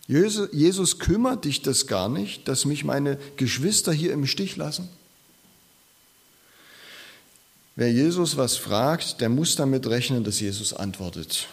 Jesus 0.07 0.99
kümmert 0.99 1.45
dich 1.45 1.61
das 1.61 1.87
gar 1.87 2.09
nicht, 2.09 2.49
dass 2.49 2.65
mich 2.65 2.83
meine 2.83 3.17
Geschwister 3.37 3.93
hier 3.93 4.11
im 4.11 4.27
Stich 4.27 4.57
lassen? 4.57 4.89
Wer 7.77 7.91
Jesus 7.91 8.35
was 8.35 8.57
fragt, 8.57 9.21
der 9.21 9.29
muss 9.29 9.55
damit 9.55 9.87
rechnen, 9.87 10.25
dass 10.25 10.41
Jesus 10.41 10.73
antwortet. 10.73 11.47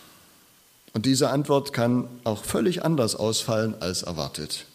Und 0.93 1.07
diese 1.07 1.31
Antwort 1.31 1.73
kann 1.73 2.09
auch 2.25 2.43
völlig 2.45 2.85
anders 2.85 3.15
ausfallen 3.15 3.81
als 3.81 4.03
erwartet. 4.03 4.67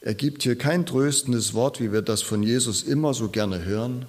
Er 0.00 0.14
gibt 0.14 0.44
hier 0.44 0.56
kein 0.56 0.86
tröstendes 0.86 1.52
Wort, 1.54 1.80
wie 1.80 1.92
wir 1.92 2.02
das 2.02 2.22
von 2.22 2.44
Jesus 2.44 2.84
immer 2.84 3.12
so 3.12 3.28
gerne 3.28 3.64
hören. 3.64 4.06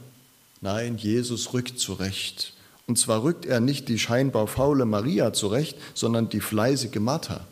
Nein, 0.62 0.98
Jesus 0.98 1.54
rückt 1.54 1.80
zurecht. 1.80 2.54
Und 2.88 2.98
zwar 2.98 3.24
rückt 3.24 3.46
er 3.46 3.60
nicht 3.60 3.90
die 3.90 4.00
scheinbar 4.00 4.48
faule 4.48 4.86
Maria 4.86 5.34
zurecht, 5.34 5.78
sondern 5.94 6.30
die 6.30 6.40
fleißige 6.40 7.00
Martha. 7.00 7.46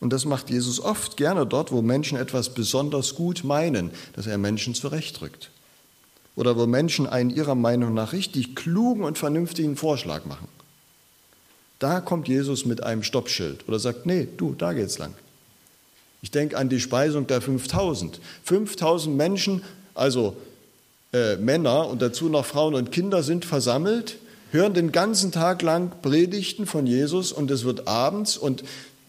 Und 0.00 0.12
das 0.12 0.24
macht 0.24 0.50
Jesus 0.50 0.80
oft 0.80 1.16
gerne 1.16 1.46
dort, 1.46 1.70
wo 1.70 1.82
Menschen 1.82 2.18
etwas 2.18 2.54
besonders 2.54 3.14
gut 3.14 3.44
meinen, 3.44 3.92
dass 4.14 4.26
er 4.26 4.38
Menschen 4.38 4.74
zurechtrückt. 4.74 5.50
Oder 6.34 6.56
wo 6.56 6.66
Menschen 6.66 7.06
einen 7.06 7.30
ihrer 7.30 7.54
Meinung 7.54 7.94
nach 7.94 8.12
richtig 8.12 8.56
klugen 8.56 9.04
und 9.04 9.18
vernünftigen 9.18 9.76
Vorschlag 9.76 10.24
machen. 10.24 10.48
Da 11.78 12.00
kommt 12.00 12.26
Jesus 12.26 12.64
mit 12.64 12.82
einem 12.82 13.02
Stoppschild 13.02 13.68
oder 13.68 13.78
sagt, 13.78 14.06
nee, 14.06 14.26
du, 14.36 14.54
da 14.54 14.72
geht's 14.72 14.98
lang. 14.98 15.14
Ich 16.22 16.30
denke 16.30 16.56
an 16.56 16.68
die 16.68 16.80
Speisung 16.80 17.26
der 17.26 17.40
5000. 17.40 18.20
5000 18.44 19.16
Menschen, 19.16 19.62
also 19.94 20.36
äh, 21.12 21.36
Männer 21.36 21.88
und 21.88 22.02
dazu 22.02 22.28
noch 22.28 22.46
Frauen 22.46 22.74
und 22.74 22.90
Kinder 22.92 23.22
sind 23.22 23.44
versammelt, 23.44 24.16
hören 24.50 24.74
den 24.74 24.92
ganzen 24.92 25.32
Tag 25.32 25.62
lang 25.62 25.92
Predigten 26.02 26.66
von 26.66 26.86
Jesus 26.86 27.32
und 27.32 27.50
es 27.50 27.64
wird 27.64 27.86
abends 27.86 28.36
und 28.36 28.64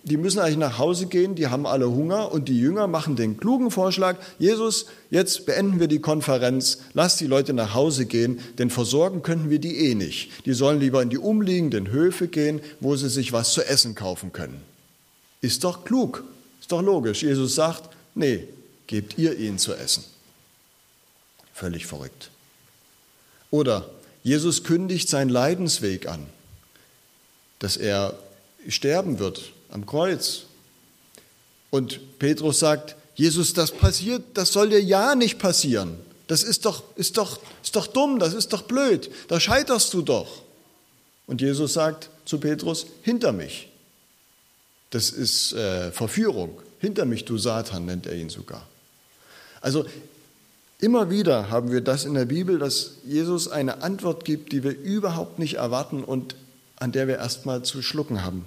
die 0.06 0.18
müssen 0.18 0.40
eigentlich 0.40 0.58
nach 0.58 0.80
Hause 0.80 1.06
gehen, 1.06 1.36
die 1.36 1.48
haben 1.48 1.66
alle 1.66 1.90
Hunger 1.90 2.34
und 2.34 2.50
die 2.50 2.60
Jünger 2.60 2.88
machen 2.88 3.16
den 3.16 3.38
klugen 3.38 3.72
Vorschlag, 3.72 4.18
Jesus, 4.38 4.88
jetzt 5.10 5.46
beenden 5.46 5.80
wir 5.80 5.88
die 5.88 6.00
Konferenz, 6.00 6.80
lass 6.94 7.16
die 7.16 7.28
Leute 7.28 7.54
nach 7.54 7.74
Hause 7.74 8.06
gehen, 8.06 8.40
denn 8.58 8.70
versorgen 8.70 9.24
könnten 9.24 9.50
wir 9.50 9.60
die 9.60 9.90
eh 9.90 9.96
nicht. 9.96 10.46
Die 10.46 10.54
sollen 10.54 10.82
lieber 10.82 11.02
in 11.02 11.10
die 11.10 11.18
umliegenden 11.18 11.90
Höfe 11.90 12.28
gehen, 12.28 12.60
wo 12.82 12.98
sie 12.98 13.10
sich 13.10 13.32
was 13.32 13.54
zu 13.54 13.66
essen 13.66 13.96
kaufen 13.96 14.34
können. 14.34 14.62
Ist 15.40 15.64
doch 15.64 15.86
klug, 15.86 16.26
ist 16.60 16.72
doch 16.74 16.82
logisch. 16.82 17.24
Jesus 17.24 17.56
sagt, 17.56 17.90
nee, 18.14 18.46
gebt 18.88 19.18
ihr 19.18 19.38
ihnen 19.40 19.58
zu 19.58 19.74
essen. 19.74 20.04
Völlig 21.54 21.86
verrückt. 21.86 22.30
Oder 23.52 23.90
Jesus 24.24 24.64
kündigt 24.64 25.10
seinen 25.10 25.30
Leidensweg 25.30 26.08
an, 26.08 26.26
dass 27.60 27.78
er 27.78 28.18
sterben 28.68 29.20
wird 29.20 29.52
am 29.70 29.86
Kreuz. 29.86 30.44
Und 31.70 32.20
Petrus 32.20 32.60
sagt, 32.60 32.96
Jesus, 33.16 33.54
das 33.54 33.72
passiert, 33.72 34.24
das 34.34 34.52
soll 34.52 34.70
dir 34.70 34.82
ja 34.82 35.16
nicht 35.16 35.40
passieren. 35.40 35.98
Das 36.28 36.44
ist 36.44 36.66
doch, 36.66 36.84
ist 36.96 37.18
doch, 37.18 37.40
ist 37.62 37.76
doch 37.76 37.88
dumm, 37.88 38.18
das 38.18 38.34
ist 38.34 38.54
doch 38.54 38.64
blöd, 38.64 39.12
da 39.28 39.40
scheiterst 39.40 39.94
du 39.94 40.02
doch. 40.02 40.42
Und 41.28 41.42
Jesus 41.42 41.74
sagt 41.74 42.10
zu 42.26 42.40
Petrus, 42.40 42.88
hinter 43.02 43.32
mich. 43.32 43.70
Das 44.90 45.10
ist 45.10 45.54
äh, 45.54 45.92
Verführung. 45.92 46.62
Hinter 46.80 47.06
mich, 47.06 47.26
du 47.26 47.38
Satan, 47.38 47.86
nennt 47.86 48.06
er 48.06 48.16
ihn 48.16 48.30
sogar. 48.30 48.68
Also 49.62 49.86
immer 50.84 51.10
wieder 51.10 51.50
haben 51.50 51.72
wir 51.72 51.82
das 51.82 52.06
in 52.06 52.14
der 52.14 52.26
Bibel, 52.26 52.60
dass 52.60 52.92
Jesus 53.06 53.48
eine 53.48 53.82
Antwort 53.82 54.26
gibt, 54.26 54.52
die 54.52 54.64
wir 54.64 54.78
überhaupt 54.78 55.40
nicht 55.40 55.56
erwarten 55.56 56.04
und 56.04 56.36
an 56.76 56.92
der 56.92 57.08
wir 57.08 57.18
erstmal 57.18 57.64
zu 57.64 57.82
schlucken 57.82 58.24
haben 58.24 58.46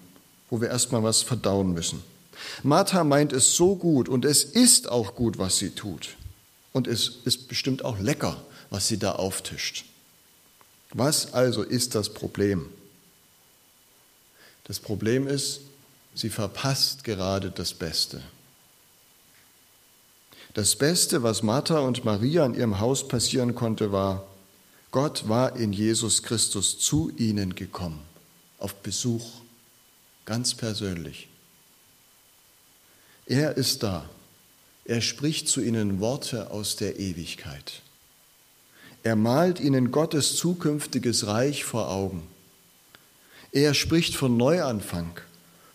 wo 0.50 0.60
wir 0.60 0.68
erstmal 0.68 1.02
was 1.02 1.22
verdauen 1.22 1.72
müssen. 1.72 2.02
Martha 2.62 3.04
meint 3.04 3.32
es 3.32 3.56
so 3.56 3.76
gut 3.76 4.08
und 4.08 4.24
es 4.24 4.44
ist 4.44 4.88
auch 4.88 5.14
gut, 5.14 5.38
was 5.38 5.58
sie 5.58 5.70
tut. 5.70 6.16
Und 6.72 6.86
es 6.86 7.10
ist 7.24 7.48
bestimmt 7.48 7.84
auch 7.84 7.98
lecker, 7.98 8.36
was 8.70 8.86
sie 8.88 8.98
da 8.98 9.12
auftischt. 9.12 9.86
Was 10.92 11.32
also 11.32 11.62
ist 11.62 11.94
das 11.94 12.12
Problem? 12.12 12.66
Das 14.64 14.78
Problem 14.78 15.26
ist, 15.26 15.60
sie 16.14 16.28
verpasst 16.28 17.04
gerade 17.04 17.50
das 17.50 17.72
Beste. 17.72 18.22
Das 20.56 20.74
Beste, 20.74 21.22
was 21.22 21.42
Martha 21.42 21.80
und 21.80 22.06
Maria 22.06 22.46
in 22.46 22.54
ihrem 22.54 22.80
Haus 22.80 23.06
passieren 23.06 23.54
konnte, 23.54 23.92
war, 23.92 24.26
Gott 24.90 25.28
war 25.28 25.54
in 25.54 25.74
Jesus 25.74 26.22
Christus 26.22 26.78
zu 26.78 27.12
ihnen 27.18 27.54
gekommen, 27.54 28.00
auf 28.56 28.74
Besuch 28.76 29.42
ganz 30.24 30.54
persönlich. 30.54 31.28
Er 33.26 33.58
ist 33.58 33.82
da. 33.82 34.08
Er 34.86 35.02
spricht 35.02 35.46
zu 35.46 35.60
ihnen 35.60 36.00
Worte 36.00 36.50
aus 36.50 36.76
der 36.76 36.98
Ewigkeit. 36.98 37.82
Er 39.02 39.14
malt 39.14 39.60
ihnen 39.60 39.90
Gottes 39.90 40.36
zukünftiges 40.36 41.26
Reich 41.26 41.64
vor 41.64 41.90
Augen. 41.90 42.26
Er 43.52 43.74
spricht 43.74 44.14
von 44.14 44.38
Neuanfang, 44.38 45.20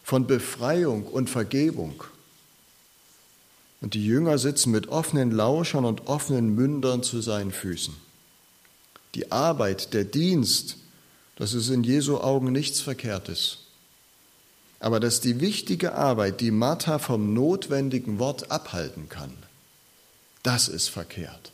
von 0.01 0.25
Befreiung 0.25 1.05
und 1.05 1.29
Vergebung. 1.29 2.03
Und 3.81 3.95
die 3.95 4.05
Jünger 4.05 4.37
sitzen 4.37 4.71
mit 4.71 4.87
offenen 4.87 5.31
Lauschern 5.31 5.85
und 5.85 6.07
offenen 6.07 6.55
Mündern 6.55 7.03
zu 7.03 7.19
seinen 7.21 7.51
Füßen. 7.51 7.95
Die 9.15 9.31
Arbeit, 9.31 9.93
der 9.93 10.05
Dienst, 10.05 10.77
das 11.35 11.53
ist 11.53 11.69
in 11.69 11.83
Jesu 11.83 12.17
Augen 12.17 12.51
nichts 12.51 12.79
Verkehrtes 12.79 13.61
aber 14.81 14.99
dass 14.99 15.21
die 15.21 15.39
wichtige 15.39 15.93
Arbeit, 15.93 16.41
die 16.41 16.49
Martha 16.49 16.97
vom 16.97 17.33
notwendigen 17.35 18.17
Wort 18.17 18.49
abhalten 18.49 19.09
kann, 19.09 19.31
das 20.41 20.67
ist 20.67 20.89
verkehrt. 20.89 21.51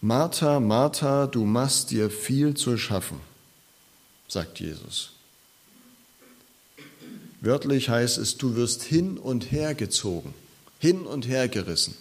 Martha, 0.00 0.58
Martha, 0.58 1.26
du 1.26 1.44
machst 1.44 1.90
dir 1.90 2.10
viel 2.10 2.54
zu 2.54 2.78
schaffen, 2.78 3.20
sagt 4.26 4.58
Jesus. 4.58 5.12
Wörtlich 7.46 7.88
heißt 7.88 8.18
es, 8.18 8.38
du 8.38 8.56
wirst 8.56 8.82
hin 8.82 9.18
und 9.18 9.52
her 9.52 9.76
gezogen, 9.76 10.34
hin 10.80 11.02
und 11.06 11.28
her 11.28 11.46
gerissen. 11.46 11.96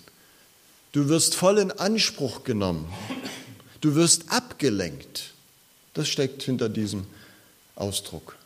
Du 0.92 1.08
wirst 1.08 1.36
voll 1.36 1.60
in 1.60 1.72
Anspruch 1.72 2.44
genommen. 2.44 2.92
Du 3.80 3.94
wirst 3.94 4.32
abgelenkt. 4.32 5.36
Das 5.94 6.08
steckt 6.08 6.42
hinter 6.42 6.68
diesem 6.68 7.06
Ausdruck. 7.76 8.38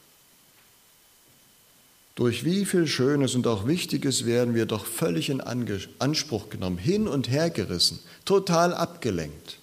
Durch 2.16 2.44
wie 2.44 2.66
viel 2.66 2.86
Schönes 2.86 3.34
und 3.34 3.48
auch 3.48 3.66
Wichtiges 3.66 4.26
werden 4.26 4.54
wir 4.54 4.66
doch 4.66 4.86
völlig 4.86 5.30
in 5.30 5.40
Anspruch 5.40 6.50
genommen, 6.50 6.78
hin 6.78 7.08
und 7.08 7.30
her 7.30 7.50
gerissen, 7.50 8.00
total 8.26 8.74
abgelenkt. 8.74 9.58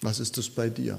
Was 0.00 0.20
ist 0.20 0.38
es 0.38 0.48
bei 0.48 0.70
dir? 0.70 0.98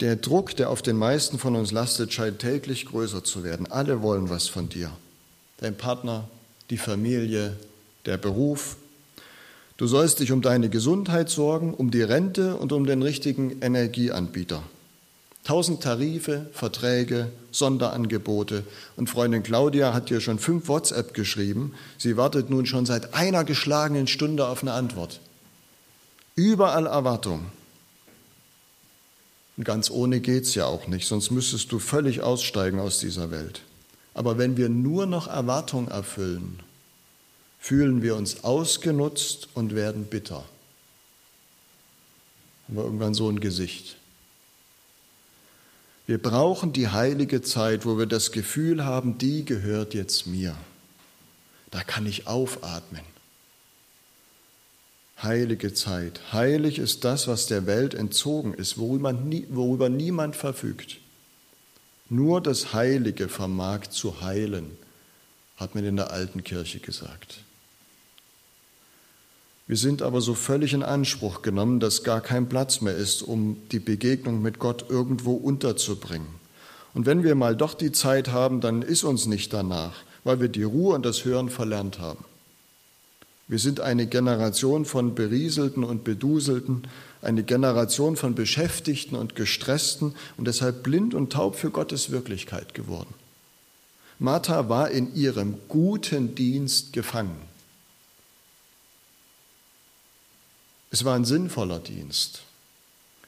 Der 0.00 0.16
Druck, 0.16 0.54
der 0.56 0.70
auf 0.70 0.82
den 0.82 0.96
meisten 0.96 1.38
von 1.38 1.56
uns 1.56 1.72
lastet, 1.72 2.12
scheint 2.12 2.38
täglich 2.38 2.86
größer 2.86 3.24
zu 3.24 3.42
werden. 3.42 3.70
Alle 3.70 4.02
wollen 4.02 4.30
was 4.30 4.48
von 4.48 4.68
dir. 4.68 4.90
Dein 5.58 5.76
Partner, 5.76 6.28
die 6.70 6.78
Familie, 6.78 7.56
der 8.06 8.16
Beruf, 8.16 8.76
Du 9.78 9.86
sollst 9.86 10.18
dich 10.18 10.32
um 10.32 10.42
deine 10.42 10.70
Gesundheit 10.70 11.30
sorgen, 11.30 11.72
um 11.72 11.92
die 11.92 12.02
Rente 12.02 12.56
und 12.56 12.72
um 12.72 12.84
den 12.84 13.00
richtigen 13.00 13.62
Energieanbieter. 13.62 14.64
Tausend 15.44 15.84
Tarife, 15.84 16.50
Verträge, 16.52 17.28
Sonderangebote. 17.52 18.64
Und 18.96 19.08
Freundin 19.08 19.44
Claudia 19.44 19.94
hat 19.94 20.10
dir 20.10 20.20
schon 20.20 20.40
fünf 20.40 20.66
WhatsApp 20.66 21.14
geschrieben. 21.14 21.74
Sie 21.96 22.16
wartet 22.16 22.50
nun 22.50 22.66
schon 22.66 22.86
seit 22.86 23.14
einer 23.14 23.44
geschlagenen 23.44 24.08
Stunde 24.08 24.48
auf 24.48 24.62
eine 24.62 24.72
Antwort. 24.72 25.20
Überall 26.34 26.86
Erwartung. 26.86 27.46
Und 29.58 29.64
ganz 29.64 29.90
ohne 29.90 30.20
geht's 30.20 30.54
ja 30.54 30.66
auch 30.66 30.86
nicht, 30.86 31.08
sonst 31.08 31.32
müsstest 31.32 31.72
du 31.72 31.80
völlig 31.80 32.22
aussteigen 32.22 32.78
aus 32.78 33.00
dieser 33.00 33.32
Welt. 33.32 33.62
Aber 34.14 34.38
wenn 34.38 34.56
wir 34.56 34.68
nur 34.68 35.06
noch 35.06 35.26
Erwartung 35.26 35.88
erfüllen, 35.88 36.60
fühlen 37.58 38.00
wir 38.00 38.14
uns 38.14 38.44
ausgenutzt 38.44 39.48
und 39.54 39.74
werden 39.74 40.04
bitter. 40.04 40.44
Haben 42.68 42.76
wir 42.76 42.84
irgendwann 42.84 43.14
so 43.14 43.28
ein 43.28 43.40
Gesicht. 43.40 43.96
Wir 46.06 46.22
brauchen 46.22 46.72
die 46.72 46.88
heilige 46.88 47.42
Zeit, 47.42 47.84
wo 47.84 47.98
wir 47.98 48.06
das 48.06 48.30
Gefühl 48.30 48.84
haben, 48.84 49.18
die 49.18 49.44
gehört 49.44 49.92
jetzt 49.92 50.28
mir. 50.28 50.56
Da 51.72 51.82
kann 51.82 52.06
ich 52.06 52.28
aufatmen. 52.28 53.02
Heilige 55.22 55.74
Zeit. 55.74 56.20
Heilig 56.32 56.78
ist 56.78 57.04
das, 57.04 57.26
was 57.26 57.46
der 57.46 57.66
Welt 57.66 57.94
entzogen 57.94 58.54
ist, 58.54 58.78
worüber, 58.78 59.12
nie, 59.12 59.46
worüber 59.50 59.88
niemand 59.88 60.36
verfügt. 60.36 60.98
Nur 62.08 62.40
das 62.40 62.72
Heilige 62.72 63.28
vermag 63.28 63.88
zu 63.90 64.20
heilen, 64.20 64.76
hat 65.56 65.74
man 65.74 65.84
in 65.84 65.96
der 65.96 66.12
alten 66.12 66.44
Kirche 66.44 66.78
gesagt. 66.78 67.40
Wir 69.66 69.76
sind 69.76 70.00
aber 70.00 70.20
so 70.20 70.34
völlig 70.34 70.72
in 70.72 70.82
Anspruch 70.82 71.42
genommen, 71.42 71.80
dass 71.80 72.04
gar 72.04 72.20
kein 72.20 72.48
Platz 72.48 72.80
mehr 72.80 72.96
ist, 72.96 73.20
um 73.20 73.58
die 73.70 73.80
Begegnung 73.80 74.40
mit 74.40 74.58
Gott 74.58 74.86
irgendwo 74.88 75.34
unterzubringen. 75.34 76.28
Und 76.94 77.06
wenn 77.06 77.22
wir 77.22 77.34
mal 77.34 77.54
doch 77.54 77.74
die 77.74 77.92
Zeit 77.92 78.28
haben, 78.28 78.60
dann 78.60 78.82
ist 78.82 79.04
uns 79.04 79.26
nicht 79.26 79.52
danach, 79.52 79.92
weil 80.24 80.40
wir 80.40 80.48
die 80.48 80.62
Ruhe 80.62 80.94
und 80.94 81.04
das 81.04 81.24
Hören 81.24 81.50
verlernt 81.50 81.98
haben. 81.98 82.24
Wir 83.48 83.58
sind 83.58 83.80
eine 83.80 84.06
Generation 84.06 84.84
von 84.84 85.14
Berieselten 85.14 85.82
und 85.82 86.04
Beduselten, 86.04 86.86
eine 87.22 87.42
Generation 87.42 88.16
von 88.16 88.34
Beschäftigten 88.34 89.16
und 89.16 89.34
Gestressten 89.34 90.14
und 90.36 90.46
deshalb 90.46 90.82
blind 90.82 91.14
und 91.14 91.32
taub 91.32 91.56
für 91.56 91.70
Gottes 91.70 92.10
Wirklichkeit 92.10 92.74
geworden. 92.74 93.14
Martha 94.18 94.68
war 94.68 94.90
in 94.90 95.14
ihrem 95.14 95.56
guten 95.68 96.34
Dienst 96.34 96.92
gefangen. 96.92 97.40
Es 100.90 101.04
war 101.04 101.14
ein 101.14 101.24
sinnvoller 101.24 101.78
Dienst. 101.78 102.42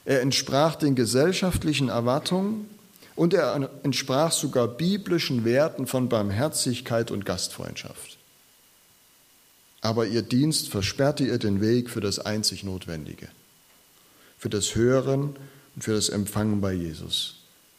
Er 0.05 0.21
entsprach 0.21 0.77
den 0.77 0.95
gesellschaftlichen 0.95 1.89
Erwartungen 1.89 2.69
und 3.17 3.35
er 3.35 3.71
entsprach 3.83 4.33
sogar 4.33 4.67
biblischen 4.67 5.45
Werten 5.45 5.87
von 5.87 6.09
Barmherzigkeit 6.09 7.11
und 7.11 7.25
Gastfreundschaft. 7.25 8.20
Aber 9.81 10.07
ihr 10.07 10.23
Dienst 10.23 10.69
versperrte 10.69 11.25
ihr 11.25 11.39
den 11.39 11.61
Weg 11.61 11.91
für 11.91 12.01
das 12.01 12.19
einzig 12.19 12.65
Notwendige, 12.65 13.29
für 14.39 14.51
das 14.51 14.75
Hören 14.75 15.37
und 15.75 15.83
für 15.83 15.95
das 15.95 16.09
Empfangen 16.09 16.61
bei 16.61 16.73
Jesus, 16.73 17.37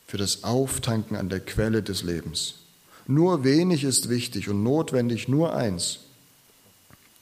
für 0.07 0.17
das 0.17 0.43
Auftanken 0.43 1.15
an 1.15 1.29
der 1.29 1.39
Quelle 1.39 1.83
des 1.83 2.03
Lebens. 2.03 2.55
Nur 3.07 3.43
wenig 3.43 3.83
ist 3.83 4.09
wichtig 4.09 4.49
und 4.49 4.63
notwendig, 4.63 5.27
nur 5.27 5.55
eins. 5.55 5.99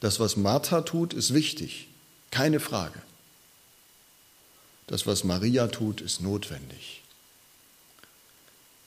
Das, 0.00 0.18
was 0.18 0.36
Martha 0.36 0.80
tut, 0.82 1.12
ist 1.12 1.34
wichtig. 1.34 1.88
Keine 2.30 2.60
Frage. 2.60 3.00
Das, 4.86 5.06
was 5.06 5.24
Maria 5.24 5.68
tut, 5.68 6.00
ist 6.00 6.20
notwendig. 6.20 7.02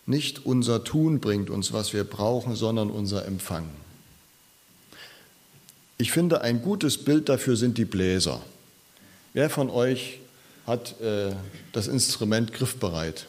Nicht 0.05 0.45
unser 0.45 0.83
Tun 0.83 1.19
bringt 1.19 1.49
uns, 1.49 1.71
was 1.71 1.93
wir 1.93 2.03
brauchen, 2.03 2.55
sondern 2.55 2.89
unser 2.89 3.25
Empfang. 3.25 3.69
Ich 6.03 6.11
finde, 6.11 6.41
ein 6.41 6.61
gutes 6.61 6.97
Bild 6.97 7.29
dafür 7.29 7.55
sind 7.55 7.77
die 7.77 7.85
Bläser. 7.85 8.41
Wer 9.31 9.49
von 9.49 9.69
euch 9.69 10.19
hat 10.67 10.99
äh, 10.99 11.31
das 11.71 11.87
Instrument 11.87 12.51
griffbereit? 12.51 13.25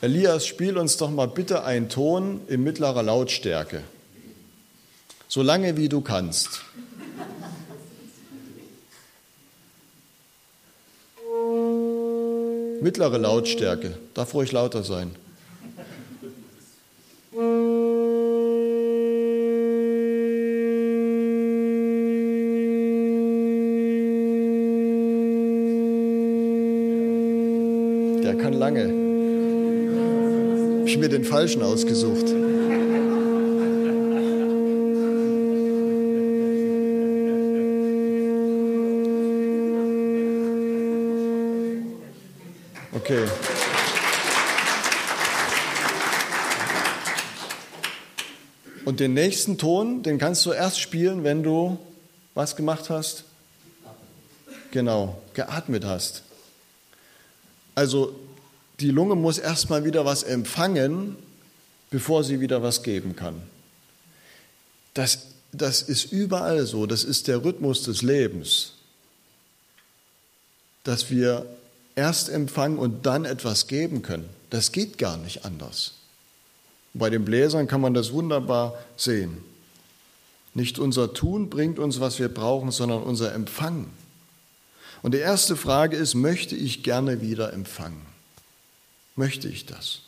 Elias, 0.00 0.44
spiel 0.44 0.76
uns 0.76 0.96
doch 0.96 1.12
mal 1.12 1.28
bitte 1.28 1.62
einen 1.62 1.88
Ton 1.88 2.40
in 2.48 2.64
mittlerer 2.64 3.04
Lautstärke. 3.04 3.84
So 5.28 5.42
lange 5.42 5.76
wie 5.76 5.88
du 5.88 6.00
kannst. 6.00 6.62
Mittlere 12.80 13.18
Lautstärke, 13.18 13.96
darf 14.14 14.34
ruhig 14.34 14.50
lauter 14.50 14.82
sein. 14.82 15.14
Falschen 31.34 31.62
ausgesucht. 31.64 32.26
Okay. 42.92 43.26
Und 48.84 49.00
den 49.00 49.14
nächsten 49.14 49.58
Ton, 49.58 50.04
den 50.04 50.18
kannst 50.18 50.46
du 50.46 50.52
erst 50.52 50.78
spielen, 50.78 51.24
wenn 51.24 51.42
du 51.42 51.78
was 52.34 52.54
gemacht 52.54 52.90
hast? 52.90 53.24
Genau, 54.70 55.20
geatmet 55.34 55.84
hast. 55.84 56.22
Also 57.74 58.14
die 58.80 58.90
Lunge 58.90 59.14
muss 59.14 59.38
erstmal 59.38 59.84
wieder 59.84 60.04
was 60.04 60.22
empfangen, 60.22 61.16
bevor 61.90 62.24
sie 62.24 62.40
wieder 62.40 62.62
was 62.62 62.82
geben 62.82 63.14
kann. 63.14 63.40
Das, 64.94 65.26
das 65.52 65.82
ist 65.82 66.12
überall 66.12 66.66
so, 66.66 66.86
das 66.86 67.04
ist 67.04 67.28
der 67.28 67.44
Rhythmus 67.44 67.82
des 67.82 68.02
Lebens, 68.02 68.72
dass 70.82 71.10
wir 71.10 71.46
erst 71.94 72.28
empfangen 72.28 72.78
und 72.78 73.06
dann 73.06 73.24
etwas 73.24 73.66
geben 73.66 74.02
können. 74.02 74.28
Das 74.50 74.72
geht 74.72 74.98
gar 74.98 75.16
nicht 75.16 75.44
anders. 75.44 75.92
Bei 76.92 77.10
den 77.10 77.24
Bläsern 77.24 77.66
kann 77.66 77.80
man 77.80 77.94
das 77.94 78.12
wunderbar 78.12 78.78
sehen. 78.96 79.38
Nicht 80.54 80.78
unser 80.78 81.12
Tun 81.12 81.50
bringt 81.50 81.80
uns, 81.80 81.98
was 81.98 82.20
wir 82.20 82.28
brauchen, 82.28 82.70
sondern 82.70 83.02
unser 83.02 83.34
Empfangen. 83.34 83.90
Und 85.02 85.12
die 85.12 85.18
erste 85.18 85.56
Frage 85.56 85.96
ist, 85.96 86.14
möchte 86.14 86.54
ich 86.54 86.84
gerne 86.84 87.20
wieder 87.20 87.52
empfangen? 87.52 88.13
Möchte 89.16 89.48
ich 89.48 89.66
das? 89.66 90.00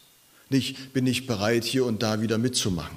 Nicht 0.49 0.93
bin 0.93 1.07
ich 1.07 1.27
bereit, 1.27 1.65
hier 1.65 1.85
und 1.85 2.03
da 2.03 2.21
wieder 2.21 2.39
mitzumachen, 2.39 2.97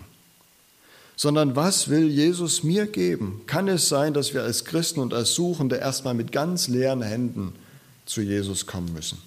sondern 1.15 1.55
was 1.55 1.89
will 1.89 2.07
Jesus 2.09 2.63
mir 2.63 2.85
geben? 2.87 3.41
Kann 3.47 3.67
es 3.67 3.89
sein, 3.89 4.13
dass 4.13 4.33
wir 4.33 4.43
als 4.43 4.65
Christen 4.65 4.99
und 4.99 5.13
als 5.13 5.33
Suchende 5.33 5.77
erstmal 5.77 6.13
mit 6.13 6.31
ganz 6.31 6.67
leeren 6.67 7.01
Händen 7.01 7.53
zu 8.05 8.21
Jesus 8.21 8.65
kommen 8.65 8.93
müssen. 8.93 9.17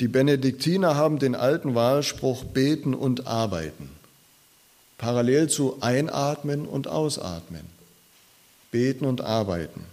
Die 0.00 0.08
Benediktiner 0.08 0.94
haben 0.94 1.18
den 1.18 1.34
alten 1.34 1.74
Wahlspruch 1.74 2.44
beten 2.44 2.94
und 2.94 3.26
arbeiten, 3.26 3.90
parallel 4.96 5.48
zu 5.48 5.78
einatmen 5.80 6.66
und 6.66 6.86
ausatmen. 6.86 7.62
Beten 8.70 9.06
und 9.06 9.22
arbeiten. 9.22 9.84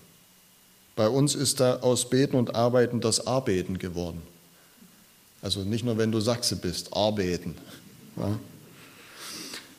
Bei 0.95 1.07
uns 1.07 1.33
ist 1.33 1.59
da 1.59 1.77
aus 1.77 2.09
Beten 2.09 2.35
und 2.35 2.55
Arbeiten 2.55 3.01
das 3.01 3.25
Arbeiten 3.25 3.79
geworden. 3.79 4.21
Also 5.45 5.59
nicht 5.59 5.85
nur, 5.85 5.99
wenn 5.99 6.11
du 6.11 6.21
Sachse 6.21 6.55
bist, 6.55 6.97
arbeiten. 6.97 7.53
Ja. 8.17 8.39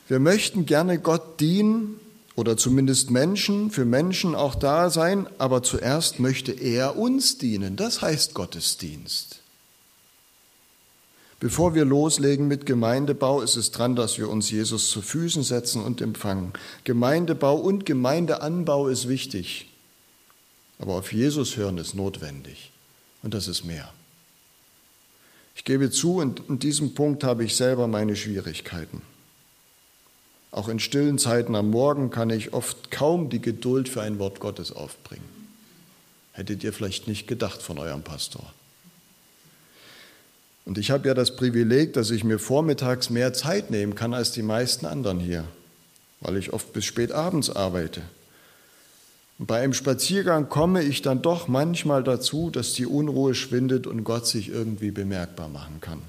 Wir 0.07 0.19
möchten 0.19 0.65
gerne 0.65 0.97
Gott 0.97 1.41
dienen 1.41 1.99
oder 2.37 2.55
zumindest 2.55 3.11
Menschen, 3.11 3.69
für 3.69 3.83
Menschen 3.83 4.33
auch 4.33 4.55
da 4.55 4.89
sein, 4.89 5.27
aber 5.39 5.63
zuerst 5.63 6.21
möchte 6.21 6.53
er 6.53 6.95
uns 6.97 7.37
dienen. 7.37 7.75
Das 7.75 8.01
heißt 8.01 8.33
Gottesdienst. 8.33 9.39
Bevor 11.41 11.75
wir 11.75 11.83
loslegen 11.83 12.47
mit 12.47 12.65
Gemeindebau, 12.65 13.41
ist 13.41 13.57
es 13.57 13.71
dran, 13.71 13.97
dass 13.97 14.17
wir 14.17 14.29
uns 14.29 14.49
Jesus 14.49 14.89
zu 14.89 15.01
Füßen 15.01 15.43
setzen 15.43 15.83
und 15.83 15.99
empfangen. 15.99 16.53
Gemeindebau 16.85 17.57
und 17.57 17.85
Gemeindeanbau 17.85 18.87
ist 18.87 19.09
wichtig, 19.09 19.67
aber 20.79 20.93
auf 20.93 21.11
Jesus 21.11 21.57
hören 21.57 21.77
ist 21.77 21.93
notwendig 21.93 22.71
und 23.21 23.33
das 23.33 23.49
ist 23.49 23.65
mehr. 23.65 23.91
Ich 25.57 25.63
gebe 25.63 25.89
zu, 25.89 26.21
in 26.21 26.59
diesem 26.59 26.93
Punkt 26.93 27.23
habe 27.23 27.43
ich 27.43 27.55
selber 27.55 27.87
meine 27.87 28.15
Schwierigkeiten. 28.15 29.01
Auch 30.51 30.69
in 30.69 30.79
stillen 30.79 31.17
Zeiten 31.17 31.55
am 31.55 31.71
Morgen 31.71 32.11
kann 32.11 32.29
ich 32.29 32.53
oft 32.53 32.91
kaum 32.91 33.29
die 33.31 33.41
Geduld 33.41 33.89
für 33.89 34.03
ein 34.03 34.19
Wort 34.19 34.39
Gottes 34.39 34.71
aufbringen. 34.71 35.27
Hättet 36.31 36.63
ihr 36.63 36.71
vielleicht 36.73 37.07
nicht 37.07 37.27
gedacht 37.27 37.63
von 37.63 37.79
eurem 37.79 38.03
Pastor. 38.03 38.53
Und 40.63 40.77
ich 40.77 40.91
habe 40.91 41.07
ja 41.07 41.15
das 41.15 41.35
Privileg, 41.35 41.93
dass 41.93 42.11
ich 42.11 42.23
mir 42.23 42.37
vormittags 42.37 43.09
mehr 43.09 43.33
Zeit 43.33 43.71
nehmen 43.71 43.95
kann 43.95 44.13
als 44.13 44.31
die 44.31 44.43
meisten 44.43 44.85
anderen 44.85 45.19
hier, 45.19 45.43
weil 46.19 46.37
ich 46.37 46.53
oft 46.53 46.71
bis 46.71 46.85
spät 46.85 47.11
abends 47.11 47.49
arbeite. 47.49 48.03
Und 49.39 49.45
bei 49.45 49.61
einem 49.61 49.73
Spaziergang 49.73 50.49
komme 50.49 50.81
ich 50.83 51.01
dann 51.01 51.21
doch 51.21 51.47
manchmal 51.47 52.03
dazu, 52.03 52.49
dass 52.49 52.73
die 52.73 52.87
Unruhe 52.87 53.35
schwindet 53.35 53.85
und 53.85 54.03
Gott 54.03 54.25
sich 54.25 54.49
irgendwie 54.49 54.91
bemerkbar 54.91 55.47
machen 55.47 55.79
kann. 55.79 56.01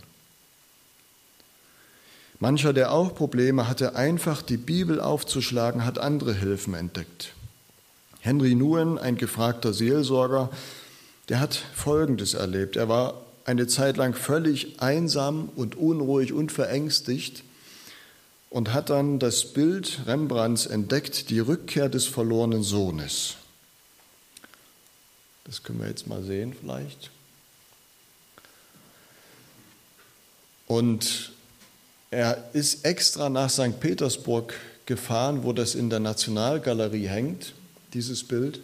Mancher, 2.41 2.73
der 2.73 2.93
auch 2.93 3.14
Probleme 3.14 3.69
hatte, 3.69 3.97
einfach 3.97 4.43
die 4.43 4.57
Bibel 4.57 5.01
aufzuschlagen, 5.01 5.85
hat 5.85 5.99
andere 5.99 6.33
Hilfen 6.33 6.75
entdeckt. 6.75 7.35
Henry 8.21 8.55
Nguyen, 8.55 8.97
ein 8.99 9.17
gefragter 9.17 9.73
Seelsorger, 9.73 10.49
der 11.29 11.41
hat 11.41 11.55
Folgendes 11.75 12.35
erlebt. 12.35 12.77
Er 12.77 12.88
war 12.88 13.23
eine 13.45 13.67
Zeit 13.67 13.97
lang 13.97 14.14
völlig 14.14 14.81
einsam 14.81 15.51
und 15.57 15.77
unruhig 15.77 16.33
und 16.33 16.53
verängstigt 16.53 17.43
und 18.51 18.73
hat 18.73 18.91
dann 18.91 19.19
das 19.19 19.53
Bild 19.53 20.01
Rembrandts 20.07 20.67
entdeckt, 20.67 21.31
die 21.31 21.41
Rückkehr 21.41 21.89
des 21.89 22.07
verlorenen 22.07 22.63
Sohnes. 22.63 23.37
Das 25.45 25.63
können 25.63 25.81
wir 25.81 25.89
jetzt 25.89 26.07
mal 26.07 26.23
sehen 26.23 26.55
vielleicht. 26.59 27.11
Und 30.67 31.33
er 32.11 32.51
ist 32.53 32.85
extra 32.85 33.29
nach 33.29 33.51
St. 33.51 33.81
Petersburg 33.81 34.55
gefahren, 34.87 35.45
wo 35.45 35.53
das 35.53 35.75
in 35.75 35.91
der 35.91 36.01
Nationalgalerie 36.01 37.09
hängt, 37.09 37.55
dieses 37.93 38.25
Bild. 38.25 38.61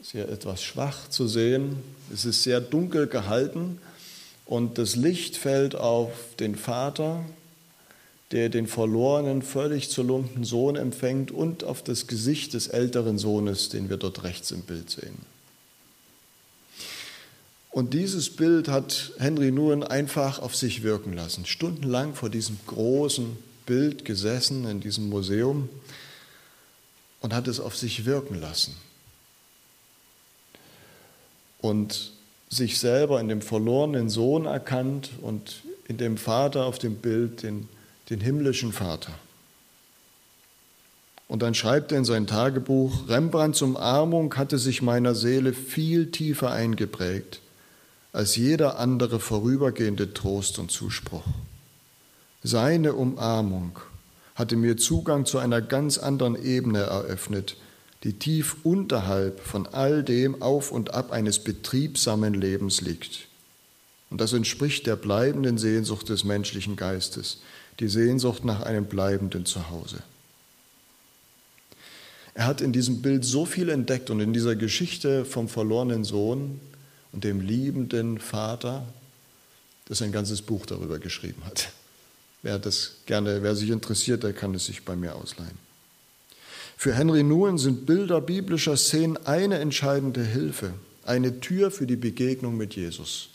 Ist 0.00 0.12
hier 0.12 0.28
etwas 0.28 0.62
schwach 0.62 1.08
zu 1.08 1.26
sehen. 1.26 1.82
Es 2.12 2.24
ist 2.24 2.42
sehr 2.42 2.60
dunkel 2.60 3.06
gehalten 3.06 3.80
und 4.46 4.78
das 4.78 4.96
Licht 4.96 5.36
fällt 5.36 5.74
auf 5.74 6.12
den 6.38 6.56
Vater, 6.56 7.24
der 8.32 8.48
den 8.48 8.66
verlorenen, 8.66 9.42
völlig 9.42 9.90
zerlumpten 9.90 10.44
Sohn 10.44 10.76
empfängt 10.76 11.30
und 11.30 11.64
auf 11.64 11.82
das 11.82 12.06
Gesicht 12.06 12.54
des 12.54 12.68
älteren 12.68 13.18
Sohnes, 13.18 13.68
den 13.68 13.90
wir 13.90 13.96
dort 13.96 14.24
rechts 14.24 14.50
im 14.50 14.62
Bild 14.62 14.90
sehen. 14.90 15.16
Und 17.70 17.92
dieses 17.92 18.30
Bild 18.30 18.68
hat 18.68 19.12
Henry 19.18 19.50
Nguyen 19.50 19.82
einfach 19.82 20.38
auf 20.38 20.54
sich 20.54 20.84
wirken 20.84 21.12
lassen. 21.12 21.44
Stundenlang 21.44 22.14
vor 22.14 22.30
diesem 22.30 22.56
großen 22.66 23.36
Bild 23.66 24.04
gesessen 24.04 24.64
in 24.66 24.80
diesem 24.80 25.08
Museum 25.08 25.68
und 27.20 27.34
hat 27.34 27.48
es 27.48 27.58
auf 27.58 27.76
sich 27.76 28.04
wirken 28.04 28.40
lassen. 28.40 28.76
Und 31.60 32.12
sich 32.48 32.78
selber 32.78 33.20
in 33.20 33.26
dem 33.26 33.42
verlorenen 33.42 34.08
Sohn 34.08 34.46
erkannt 34.46 35.10
und 35.20 35.62
in 35.88 35.96
dem 35.96 36.16
Vater 36.16 36.66
auf 36.66 36.78
dem 36.78 36.96
Bild 36.96 37.42
den, 37.42 37.68
den 38.10 38.20
himmlischen 38.20 38.72
Vater. 38.72 39.12
Und 41.26 41.42
dann 41.42 41.54
schreibt 41.54 41.92
er 41.92 41.98
in 41.98 42.04
sein 42.04 42.26
Tagebuch, 42.26 43.08
Rembrandts 43.08 43.62
Umarmung 43.62 44.34
hatte 44.36 44.58
sich 44.58 44.82
meiner 44.82 45.14
Seele 45.14 45.52
viel 45.52 46.10
tiefer 46.10 46.50
eingeprägt 46.50 47.40
als 48.12 48.36
jeder 48.36 48.78
andere 48.78 49.18
vorübergehende 49.18 50.14
Trost 50.14 50.58
und 50.58 50.70
Zuspruch. 50.70 51.24
Seine 52.42 52.92
Umarmung 52.92 53.78
hatte 54.34 54.56
mir 54.56 54.76
Zugang 54.76 55.26
zu 55.26 55.38
einer 55.38 55.60
ganz 55.60 55.98
anderen 55.98 56.40
Ebene 56.40 56.80
eröffnet 56.80 57.56
die 58.04 58.12
tief 58.12 58.56
unterhalb 58.62 59.40
von 59.40 59.66
all 59.66 60.04
dem 60.04 60.42
Auf 60.42 60.70
und 60.70 60.92
Ab 60.92 61.10
eines 61.10 61.38
betriebsamen 61.38 62.34
Lebens 62.34 62.82
liegt. 62.82 63.28
Und 64.10 64.20
das 64.20 64.34
entspricht 64.34 64.86
der 64.86 64.96
bleibenden 64.96 65.56
Sehnsucht 65.56 66.10
des 66.10 66.22
menschlichen 66.22 66.76
Geistes, 66.76 67.40
die 67.80 67.88
Sehnsucht 67.88 68.44
nach 68.44 68.62
einem 68.62 68.86
bleibenden 68.86 69.46
Zuhause. 69.46 70.02
Er 72.34 72.46
hat 72.46 72.60
in 72.60 72.72
diesem 72.72 73.00
Bild 73.00 73.24
so 73.24 73.46
viel 73.46 73.68
entdeckt 73.68 74.10
und 74.10 74.20
in 74.20 74.32
dieser 74.32 74.56
Geschichte 74.56 75.24
vom 75.24 75.48
verlorenen 75.48 76.04
Sohn 76.04 76.60
und 77.12 77.22
dem 77.22 77.40
liebenden 77.40 78.18
Vater, 78.18 78.86
dass 79.86 80.00
er 80.00 80.06
ein 80.06 80.12
ganzes 80.12 80.42
Buch 80.42 80.66
darüber 80.66 80.98
geschrieben 80.98 81.42
hat. 81.44 81.70
Wer 82.42 82.58
das 82.58 82.96
gerne, 83.06 83.42
wer 83.42 83.54
sich 83.54 83.70
interessiert, 83.70 84.22
der 84.24 84.32
kann 84.32 84.54
es 84.54 84.66
sich 84.66 84.84
bei 84.84 84.96
mir 84.96 85.14
ausleihen. 85.14 85.64
Für 86.76 86.92
Henry 86.92 87.22
Nguyen 87.22 87.56
sind 87.56 87.86
Bilder 87.86 88.20
biblischer 88.20 88.76
Szenen 88.76 89.16
eine 89.26 89.58
entscheidende 89.58 90.24
Hilfe, 90.24 90.74
eine 91.04 91.40
Tür 91.40 91.70
für 91.70 91.86
die 91.86 91.96
Begegnung 91.96 92.56
mit 92.56 92.74
Jesus, 92.74 93.30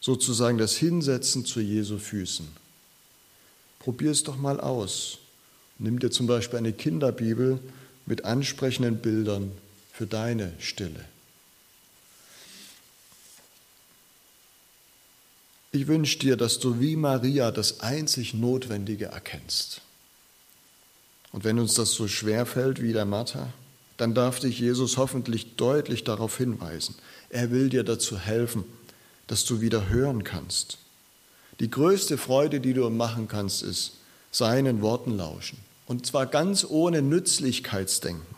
sozusagen 0.00 0.56
das 0.56 0.76
Hinsetzen 0.76 1.44
zu 1.44 1.60
Jesu 1.60 1.98
Füßen. 1.98 2.46
Probier 3.80 4.12
es 4.12 4.22
doch 4.22 4.36
mal 4.36 4.60
aus. 4.60 5.18
Nimm 5.78 5.98
dir 5.98 6.10
zum 6.10 6.26
Beispiel 6.26 6.58
eine 6.58 6.72
Kinderbibel 6.72 7.58
mit 8.06 8.24
ansprechenden 8.24 8.98
Bildern 8.98 9.52
für 9.92 10.06
deine 10.06 10.52
Stille. 10.58 11.04
Ich 15.72 15.86
wünsche 15.86 16.18
dir, 16.18 16.36
dass 16.36 16.58
du 16.58 16.80
wie 16.80 16.96
Maria 16.96 17.50
das 17.50 17.80
einzig 17.80 18.34
Notwendige 18.34 19.06
erkennst. 19.06 19.82
Und 21.32 21.44
wenn 21.44 21.58
uns 21.58 21.74
das 21.74 21.92
so 21.92 22.08
schwer 22.08 22.44
fällt 22.44 22.82
wie 22.82 22.92
der 22.92 23.04
Martha, 23.04 23.52
dann 23.96 24.14
darf 24.14 24.40
dich 24.40 24.58
Jesus 24.58 24.96
hoffentlich 24.96 25.56
deutlich 25.56 26.02
darauf 26.04 26.36
hinweisen. 26.38 26.96
Er 27.28 27.50
will 27.50 27.68
dir 27.68 27.84
dazu 27.84 28.18
helfen, 28.18 28.64
dass 29.28 29.44
du 29.44 29.60
wieder 29.60 29.88
hören 29.88 30.24
kannst. 30.24 30.79
Die 31.60 31.70
größte 31.70 32.16
Freude, 32.18 32.58
die 32.60 32.72
du 32.72 32.88
machen 32.88 33.28
kannst, 33.28 33.62
ist 33.62 33.92
seinen 34.32 34.80
Worten 34.80 35.16
lauschen. 35.16 35.58
Und 35.86 36.06
zwar 36.06 36.26
ganz 36.26 36.64
ohne 36.68 37.02
Nützlichkeitsdenken. 37.02 38.34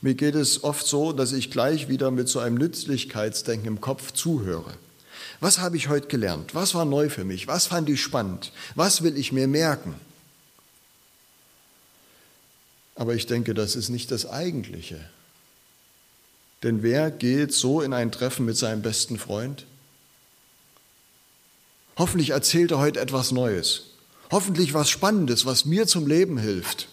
Mir 0.00 0.14
geht 0.14 0.34
es 0.34 0.64
oft 0.64 0.86
so, 0.86 1.12
dass 1.12 1.32
ich 1.32 1.50
gleich 1.50 1.88
wieder 1.88 2.10
mit 2.10 2.28
so 2.28 2.40
einem 2.40 2.56
Nützlichkeitsdenken 2.56 3.68
im 3.68 3.80
Kopf 3.80 4.12
zuhöre. 4.12 4.74
Was 5.38 5.60
habe 5.60 5.76
ich 5.76 5.88
heute 5.88 6.08
gelernt? 6.08 6.54
Was 6.54 6.74
war 6.74 6.84
neu 6.84 7.08
für 7.08 7.24
mich? 7.24 7.46
Was 7.46 7.66
fand 7.66 7.88
ich 7.88 8.02
spannend? 8.02 8.52
Was 8.74 9.02
will 9.02 9.16
ich 9.16 9.32
mir 9.32 9.46
merken? 9.46 9.94
Aber 12.96 13.14
ich 13.14 13.26
denke, 13.26 13.54
das 13.54 13.76
ist 13.76 13.88
nicht 13.88 14.10
das 14.10 14.26
Eigentliche. 14.26 15.00
Denn 16.62 16.82
wer 16.82 17.10
geht 17.10 17.52
so 17.52 17.80
in 17.80 17.92
ein 17.92 18.10
Treffen 18.12 18.46
mit 18.46 18.56
seinem 18.56 18.82
besten 18.82 19.18
Freund? 19.18 19.66
Hoffentlich 21.96 22.30
erzählt 22.30 22.70
er 22.70 22.78
heute 22.78 23.00
etwas 23.00 23.32
Neues. 23.32 23.84
Hoffentlich 24.30 24.72
was 24.72 24.88
Spannendes, 24.88 25.44
was 25.44 25.64
mir 25.64 25.86
zum 25.86 26.06
Leben 26.06 26.38
hilft. 26.38 26.88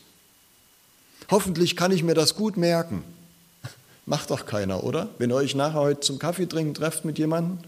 Hoffentlich 1.29 1.75
kann 1.75 1.91
ich 1.91 2.03
mir 2.03 2.15
das 2.15 2.35
gut 2.35 2.57
merken. 2.57 3.03
Macht 4.05 4.29
doch 4.29 4.45
keiner, 4.45 4.83
oder? 4.83 5.09
Wenn 5.17 5.29
ihr 5.29 5.35
euch 5.35 5.55
nachher 5.55 5.79
heute 5.79 6.01
zum 6.01 6.19
Kaffee 6.19 6.47
trinken 6.47 6.73
trefft 6.73 7.05
mit 7.05 7.17
jemandem? 7.17 7.59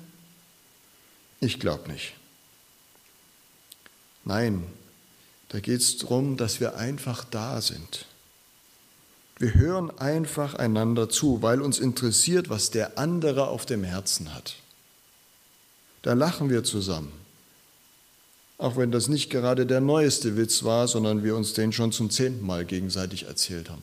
Ich 1.39 1.59
glaube 1.59 1.89
nicht. 1.89 2.13
Nein, 4.25 4.63
da 5.49 5.59
geht 5.59 5.81
es 5.81 5.97
darum, 5.97 6.37
dass 6.37 6.59
wir 6.59 6.75
einfach 6.75 7.23
da 7.23 7.61
sind. 7.61 8.05
Wir 9.37 9.55
hören 9.55 9.89
einfach 9.97 10.53
einander 10.53 11.09
zu, 11.09 11.41
weil 11.41 11.61
uns 11.61 11.79
interessiert, 11.79 12.49
was 12.49 12.69
der 12.69 12.99
andere 12.99 13.47
auf 13.47 13.65
dem 13.65 13.83
Herzen 13.83 14.35
hat. 14.35 14.55
Da 16.03 16.13
lachen 16.13 16.49
wir 16.49 16.63
zusammen. 16.63 17.11
Auch 18.61 18.77
wenn 18.77 18.91
das 18.91 19.07
nicht 19.07 19.31
gerade 19.31 19.65
der 19.65 19.81
neueste 19.81 20.37
Witz 20.37 20.63
war, 20.63 20.87
sondern 20.87 21.23
wir 21.23 21.35
uns 21.35 21.53
den 21.53 21.73
schon 21.73 21.91
zum 21.91 22.11
zehnten 22.11 22.45
Mal 22.45 22.63
gegenseitig 22.63 23.23
erzählt 23.23 23.71
haben. 23.71 23.81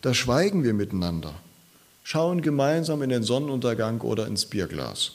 Da 0.00 0.14
schweigen 0.14 0.62
wir 0.62 0.74
miteinander, 0.74 1.34
schauen 2.04 2.40
gemeinsam 2.40 3.02
in 3.02 3.10
den 3.10 3.24
Sonnenuntergang 3.24 4.00
oder 4.02 4.28
ins 4.28 4.46
Bierglas. 4.46 5.14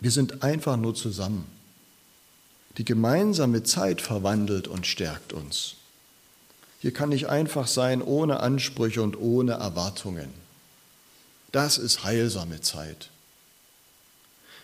Wir 0.00 0.10
sind 0.10 0.42
einfach 0.42 0.78
nur 0.78 0.94
zusammen. 0.94 1.44
Die 2.78 2.86
gemeinsame 2.86 3.64
Zeit 3.64 4.00
verwandelt 4.00 4.66
und 4.66 4.86
stärkt 4.86 5.34
uns. 5.34 5.74
Hier 6.80 6.94
kann 6.94 7.12
ich 7.12 7.28
einfach 7.28 7.66
sein 7.66 8.00
ohne 8.00 8.40
Ansprüche 8.40 9.02
und 9.02 9.18
ohne 9.18 9.52
Erwartungen. 9.52 10.30
Das 11.52 11.76
ist 11.76 12.02
heilsame 12.02 12.62
Zeit. 12.62 13.10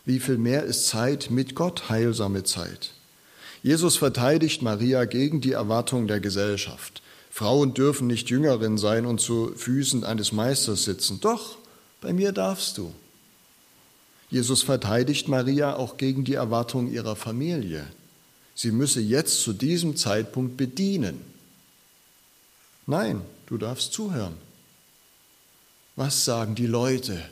Wie 0.04 0.20
viel 0.20 0.38
mehr 0.38 0.64
ist 0.64 0.86
Zeit 0.86 1.30
mit 1.30 1.54
Gott 1.54 1.88
heilsame 1.88 2.44
Zeit? 2.44 2.92
Jesus 3.62 3.96
verteidigt 3.96 4.62
Maria 4.62 5.04
gegen 5.04 5.40
die 5.40 5.52
Erwartungen 5.52 6.08
der 6.08 6.20
Gesellschaft. 6.20 7.02
Frauen 7.30 7.74
dürfen 7.74 8.06
nicht 8.06 8.30
Jüngerin 8.30 8.78
sein 8.78 9.06
und 9.06 9.20
zu 9.20 9.52
Füßen 9.54 10.04
eines 10.04 10.32
Meisters 10.32 10.84
sitzen. 10.84 11.20
Doch, 11.20 11.58
bei 12.00 12.12
mir 12.12 12.32
darfst 12.32 12.78
du. 12.78 12.92
Jesus 14.30 14.62
verteidigt 14.62 15.28
Maria 15.28 15.76
auch 15.76 15.96
gegen 15.96 16.24
die 16.24 16.34
Erwartungen 16.34 16.92
ihrer 16.92 17.16
Familie. 17.16 17.86
Sie 18.54 18.70
müsse 18.70 19.00
jetzt 19.00 19.42
zu 19.42 19.52
diesem 19.52 19.96
Zeitpunkt 19.96 20.56
bedienen. 20.56 21.20
Nein, 22.86 23.22
du 23.46 23.58
darfst 23.58 23.92
zuhören. 23.92 24.34
Was 25.96 26.24
sagen 26.24 26.54
die 26.54 26.66
Leute? 26.66 27.22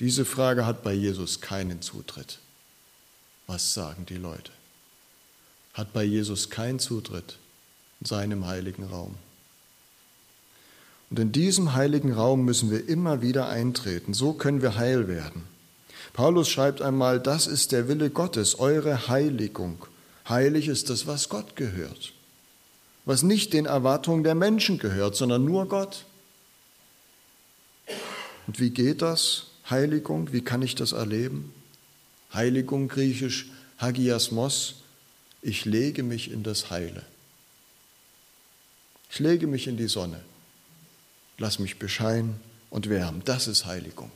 Diese 0.00 0.24
Frage 0.24 0.64
hat 0.64 0.82
bei 0.82 0.92
Jesus 0.92 1.40
keinen 1.40 1.82
Zutritt. 1.82 2.38
Was 3.46 3.74
sagen 3.74 4.06
die 4.06 4.16
Leute? 4.16 4.52
Hat 5.74 5.92
bei 5.92 6.04
Jesus 6.04 6.50
keinen 6.50 6.78
Zutritt 6.78 7.38
in 8.00 8.06
seinem 8.06 8.46
heiligen 8.46 8.84
Raum. 8.84 9.16
Und 11.10 11.18
in 11.18 11.32
diesem 11.32 11.74
heiligen 11.74 12.12
Raum 12.12 12.44
müssen 12.44 12.70
wir 12.70 12.88
immer 12.88 13.22
wieder 13.22 13.48
eintreten. 13.48 14.14
So 14.14 14.34
können 14.34 14.62
wir 14.62 14.76
heil 14.76 15.08
werden. 15.08 15.44
Paulus 16.12 16.48
schreibt 16.48 16.82
einmal, 16.82 17.20
das 17.20 17.46
ist 17.46 17.72
der 17.72 17.88
Wille 17.88 18.10
Gottes, 18.10 18.58
eure 18.58 19.08
Heiligung. 19.08 19.86
Heilig 20.28 20.68
ist 20.68 20.90
das, 20.90 21.06
was 21.06 21.28
Gott 21.28 21.56
gehört, 21.56 22.12
was 23.04 23.22
nicht 23.22 23.52
den 23.52 23.66
Erwartungen 23.66 24.24
der 24.24 24.34
Menschen 24.34 24.78
gehört, 24.78 25.16
sondern 25.16 25.44
nur 25.44 25.66
Gott. 25.68 26.04
Und 28.46 28.60
wie 28.60 28.70
geht 28.70 29.00
das? 29.00 29.46
Heiligung, 29.70 30.32
wie 30.32 30.40
kann 30.40 30.62
ich 30.62 30.74
das 30.74 30.92
erleben? 30.92 31.52
Heiligung, 32.32 32.88
griechisch 32.88 33.46
Hagiasmos, 33.78 34.76
ich 35.42 35.64
lege 35.64 36.02
mich 36.02 36.30
in 36.30 36.42
das 36.42 36.70
Heile. 36.70 37.04
Ich 39.10 39.18
lege 39.18 39.46
mich 39.46 39.66
in 39.66 39.76
die 39.76 39.88
Sonne, 39.88 40.20
lass 41.38 41.58
mich 41.58 41.78
bescheinen 41.78 42.40
und 42.70 42.88
wärmen. 42.88 43.22
Das 43.24 43.46
ist 43.46 43.66
Heiligung. 43.66 44.10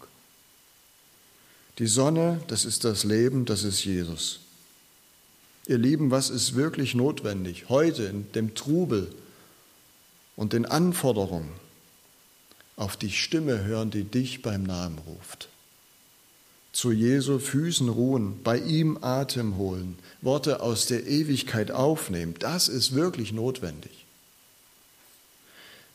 Die 1.78 1.86
Sonne, 1.86 2.42
das 2.48 2.64
ist 2.64 2.84
das 2.84 3.04
Leben, 3.04 3.44
das 3.44 3.62
ist 3.62 3.84
Jesus. 3.84 4.40
Ihr 5.66 5.78
Lieben, 5.78 6.10
was 6.10 6.28
ist 6.28 6.54
wirklich 6.54 6.94
notwendig 6.94 7.68
heute 7.68 8.04
in 8.04 8.30
dem 8.32 8.54
Trubel 8.54 9.14
und 10.36 10.52
den 10.52 10.66
Anforderungen? 10.66 11.61
Auf 12.82 12.96
die 12.96 13.12
Stimme 13.12 13.62
hören, 13.62 13.92
die 13.92 14.02
dich 14.02 14.42
beim 14.42 14.64
Namen 14.64 14.98
ruft. 15.06 15.48
Zu 16.72 16.90
Jesu 16.90 17.38
Füßen 17.38 17.88
ruhen, 17.88 18.42
bei 18.42 18.58
ihm 18.58 18.98
Atem 19.02 19.56
holen, 19.56 19.96
Worte 20.20 20.60
aus 20.60 20.86
der 20.86 21.06
Ewigkeit 21.06 21.70
aufnehmen, 21.70 22.34
das 22.40 22.66
ist 22.66 22.92
wirklich 22.92 23.32
notwendig. 23.32 24.04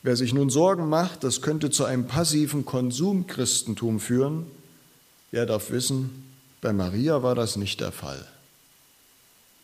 Wer 0.01 0.15
sich 0.15 0.33
nun 0.33 0.49
Sorgen 0.49 0.87
macht, 0.87 1.25
das 1.25 1.41
könnte 1.41 1.71
zu 1.71 1.83
einem 1.83 2.07
passiven 2.07 2.63
Konsumchristentum 2.63 3.99
führen, 3.99 4.45
er 5.33 5.45
darf 5.45 5.71
wissen, 5.71 6.23
bei 6.61 6.71
Maria 6.71 7.21
war 7.21 7.35
das 7.35 7.57
nicht 7.57 7.81
der 7.81 7.91
Fall. 7.91 8.25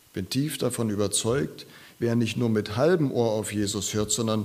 Ich 0.08 0.12
bin 0.12 0.28
tief 0.28 0.58
davon 0.58 0.90
überzeugt, 0.90 1.64
wer 1.98 2.16
nicht 2.16 2.36
nur 2.36 2.50
mit 2.50 2.76
halbem 2.76 3.10
Ohr 3.10 3.30
auf 3.30 3.50
Jesus 3.50 3.94
hört, 3.94 4.10
sondern 4.10 4.44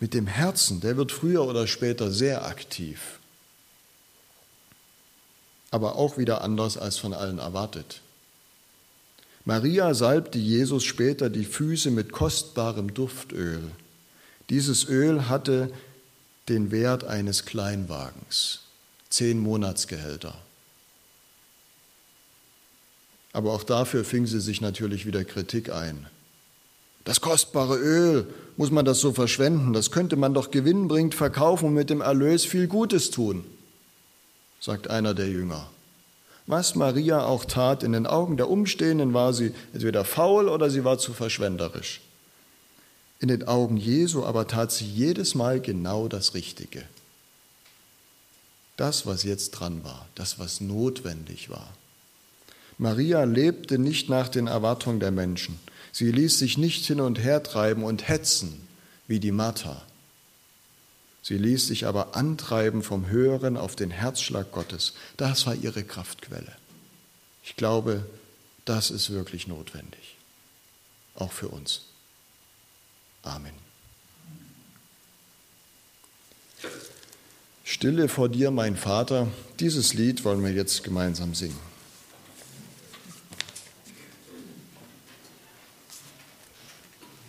mit 0.00 0.14
dem 0.14 0.26
Herzen, 0.26 0.80
der 0.80 0.96
wird 0.96 1.12
früher 1.12 1.44
oder 1.44 1.66
später 1.66 2.10
sehr 2.10 2.46
aktiv. 2.46 3.18
Aber 5.70 5.96
auch 5.96 6.16
wieder 6.16 6.42
anders 6.42 6.78
als 6.78 6.98
von 6.98 7.12
allen 7.12 7.38
erwartet. 7.38 8.00
Maria 9.44 9.94
salbte 9.94 10.38
Jesus 10.38 10.84
später 10.84 11.30
die 11.30 11.44
Füße 11.44 11.90
mit 11.90 12.12
kostbarem 12.12 12.94
Duftöl. 12.94 13.62
Dieses 14.50 14.88
Öl 14.88 15.28
hatte 15.28 15.72
den 16.48 16.70
Wert 16.70 17.04
eines 17.04 17.44
Kleinwagens 17.44 18.60
zehn 19.10 19.38
Monatsgehälter. 19.38 20.34
Aber 23.32 23.52
auch 23.52 23.62
dafür 23.62 24.04
fing 24.04 24.26
sie 24.26 24.40
sich 24.40 24.60
natürlich 24.60 25.06
wieder 25.06 25.24
Kritik 25.24 25.70
ein. 25.70 26.06
Das 27.08 27.22
kostbare 27.22 27.78
Öl, 27.78 28.26
muss 28.58 28.70
man 28.70 28.84
das 28.84 29.00
so 29.00 29.14
verschwenden? 29.14 29.72
Das 29.72 29.90
könnte 29.90 30.16
man 30.16 30.34
doch 30.34 30.50
gewinnbringend 30.50 31.14
verkaufen 31.14 31.68
und 31.68 31.72
mit 31.72 31.88
dem 31.88 32.02
Erlös 32.02 32.44
viel 32.44 32.66
Gutes 32.66 33.10
tun, 33.10 33.46
sagt 34.60 34.90
einer 34.90 35.14
der 35.14 35.26
Jünger. 35.26 35.70
Was 36.46 36.74
Maria 36.74 37.24
auch 37.24 37.46
tat, 37.46 37.82
in 37.82 37.92
den 37.92 38.06
Augen 38.06 38.36
der 38.36 38.50
Umstehenden 38.50 39.14
war 39.14 39.32
sie 39.32 39.54
entweder 39.72 40.04
faul 40.04 40.50
oder 40.50 40.68
sie 40.68 40.84
war 40.84 40.98
zu 40.98 41.14
verschwenderisch. 41.14 42.02
In 43.20 43.28
den 43.28 43.48
Augen 43.48 43.78
Jesu 43.78 44.24
aber 44.24 44.46
tat 44.46 44.70
sie 44.70 44.84
jedes 44.84 45.34
Mal 45.34 45.62
genau 45.62 46.08
das 46.08 46.34
Richtige. 46.34 46.82
Das, 48.76 49.06
was 49.06 49.22
jetzt 49.22 49.52
dran 49.52 49.82
war, 49.82 50.06
das, 50.14 50.38
was 50.38 50.60
notwendig 50.60 51.48
war. 51.48 51.72
Maria 52.76 53.24
lebte 53.24 53.78
nicht 53.78 54.10
nach 54.10 54.28
den 54.28 54.46
Erwartungen 54.46 55.00
der 55.00 55.10
Menschen. 55.10 55.58
Sie 55.98 56.12
ließ 56.12 56.38
sich 56.38 56.56
nicht 56.58 56.86
hin 56.86 57.00
und 57.00 57.18
her 57.18 57.42
treiben 57.42 57.82
und 57.82 58.06
hetzen 58.06 58.68
wie 59.08 59.18
die 59.18 59.32
Martha. 59.32 59.82
Sie 61.22 61.36
ließ 61.36 61.66
sich 61.66 61.86
aber 61.86 62.14
antreiben 62.14 62.84
vom 62.84 63.08
Höheren 63.08 63.56
auf 63.56 63.74
den 63.74 63.90
Herzschlag 63.90 64.52
Gottes. 64.52 64.92
Das 65.16 65.44
war 65.44 65.56
ihre 65.56 65.82
Kraftquelle. 65.82 66.52
Ich 67.42 67.56
glaube, 67.56 68.06
das 68.64 68.92
ist 68.92 69.10
wirklich 69.10 69.48
notwendig, 69.48 70.14
auch 71.16 71.32
für 71.32 71.48
uns. 71.48 71.86
Amen. 73.24 73.54
Stille 77.64 78.08
vor 78.08 78.28
dir, 78.28 78.52
mein 78.52 78.76
Vater, 78.76 79.26
dieses 79.58 79.94
Lied 79.94 80.24
wollen 80.24 80.44
wir 80.44 80.52
jetzt 80.52 80.84
gemeinsam 80.84 81.34
singen. 81.34 81.67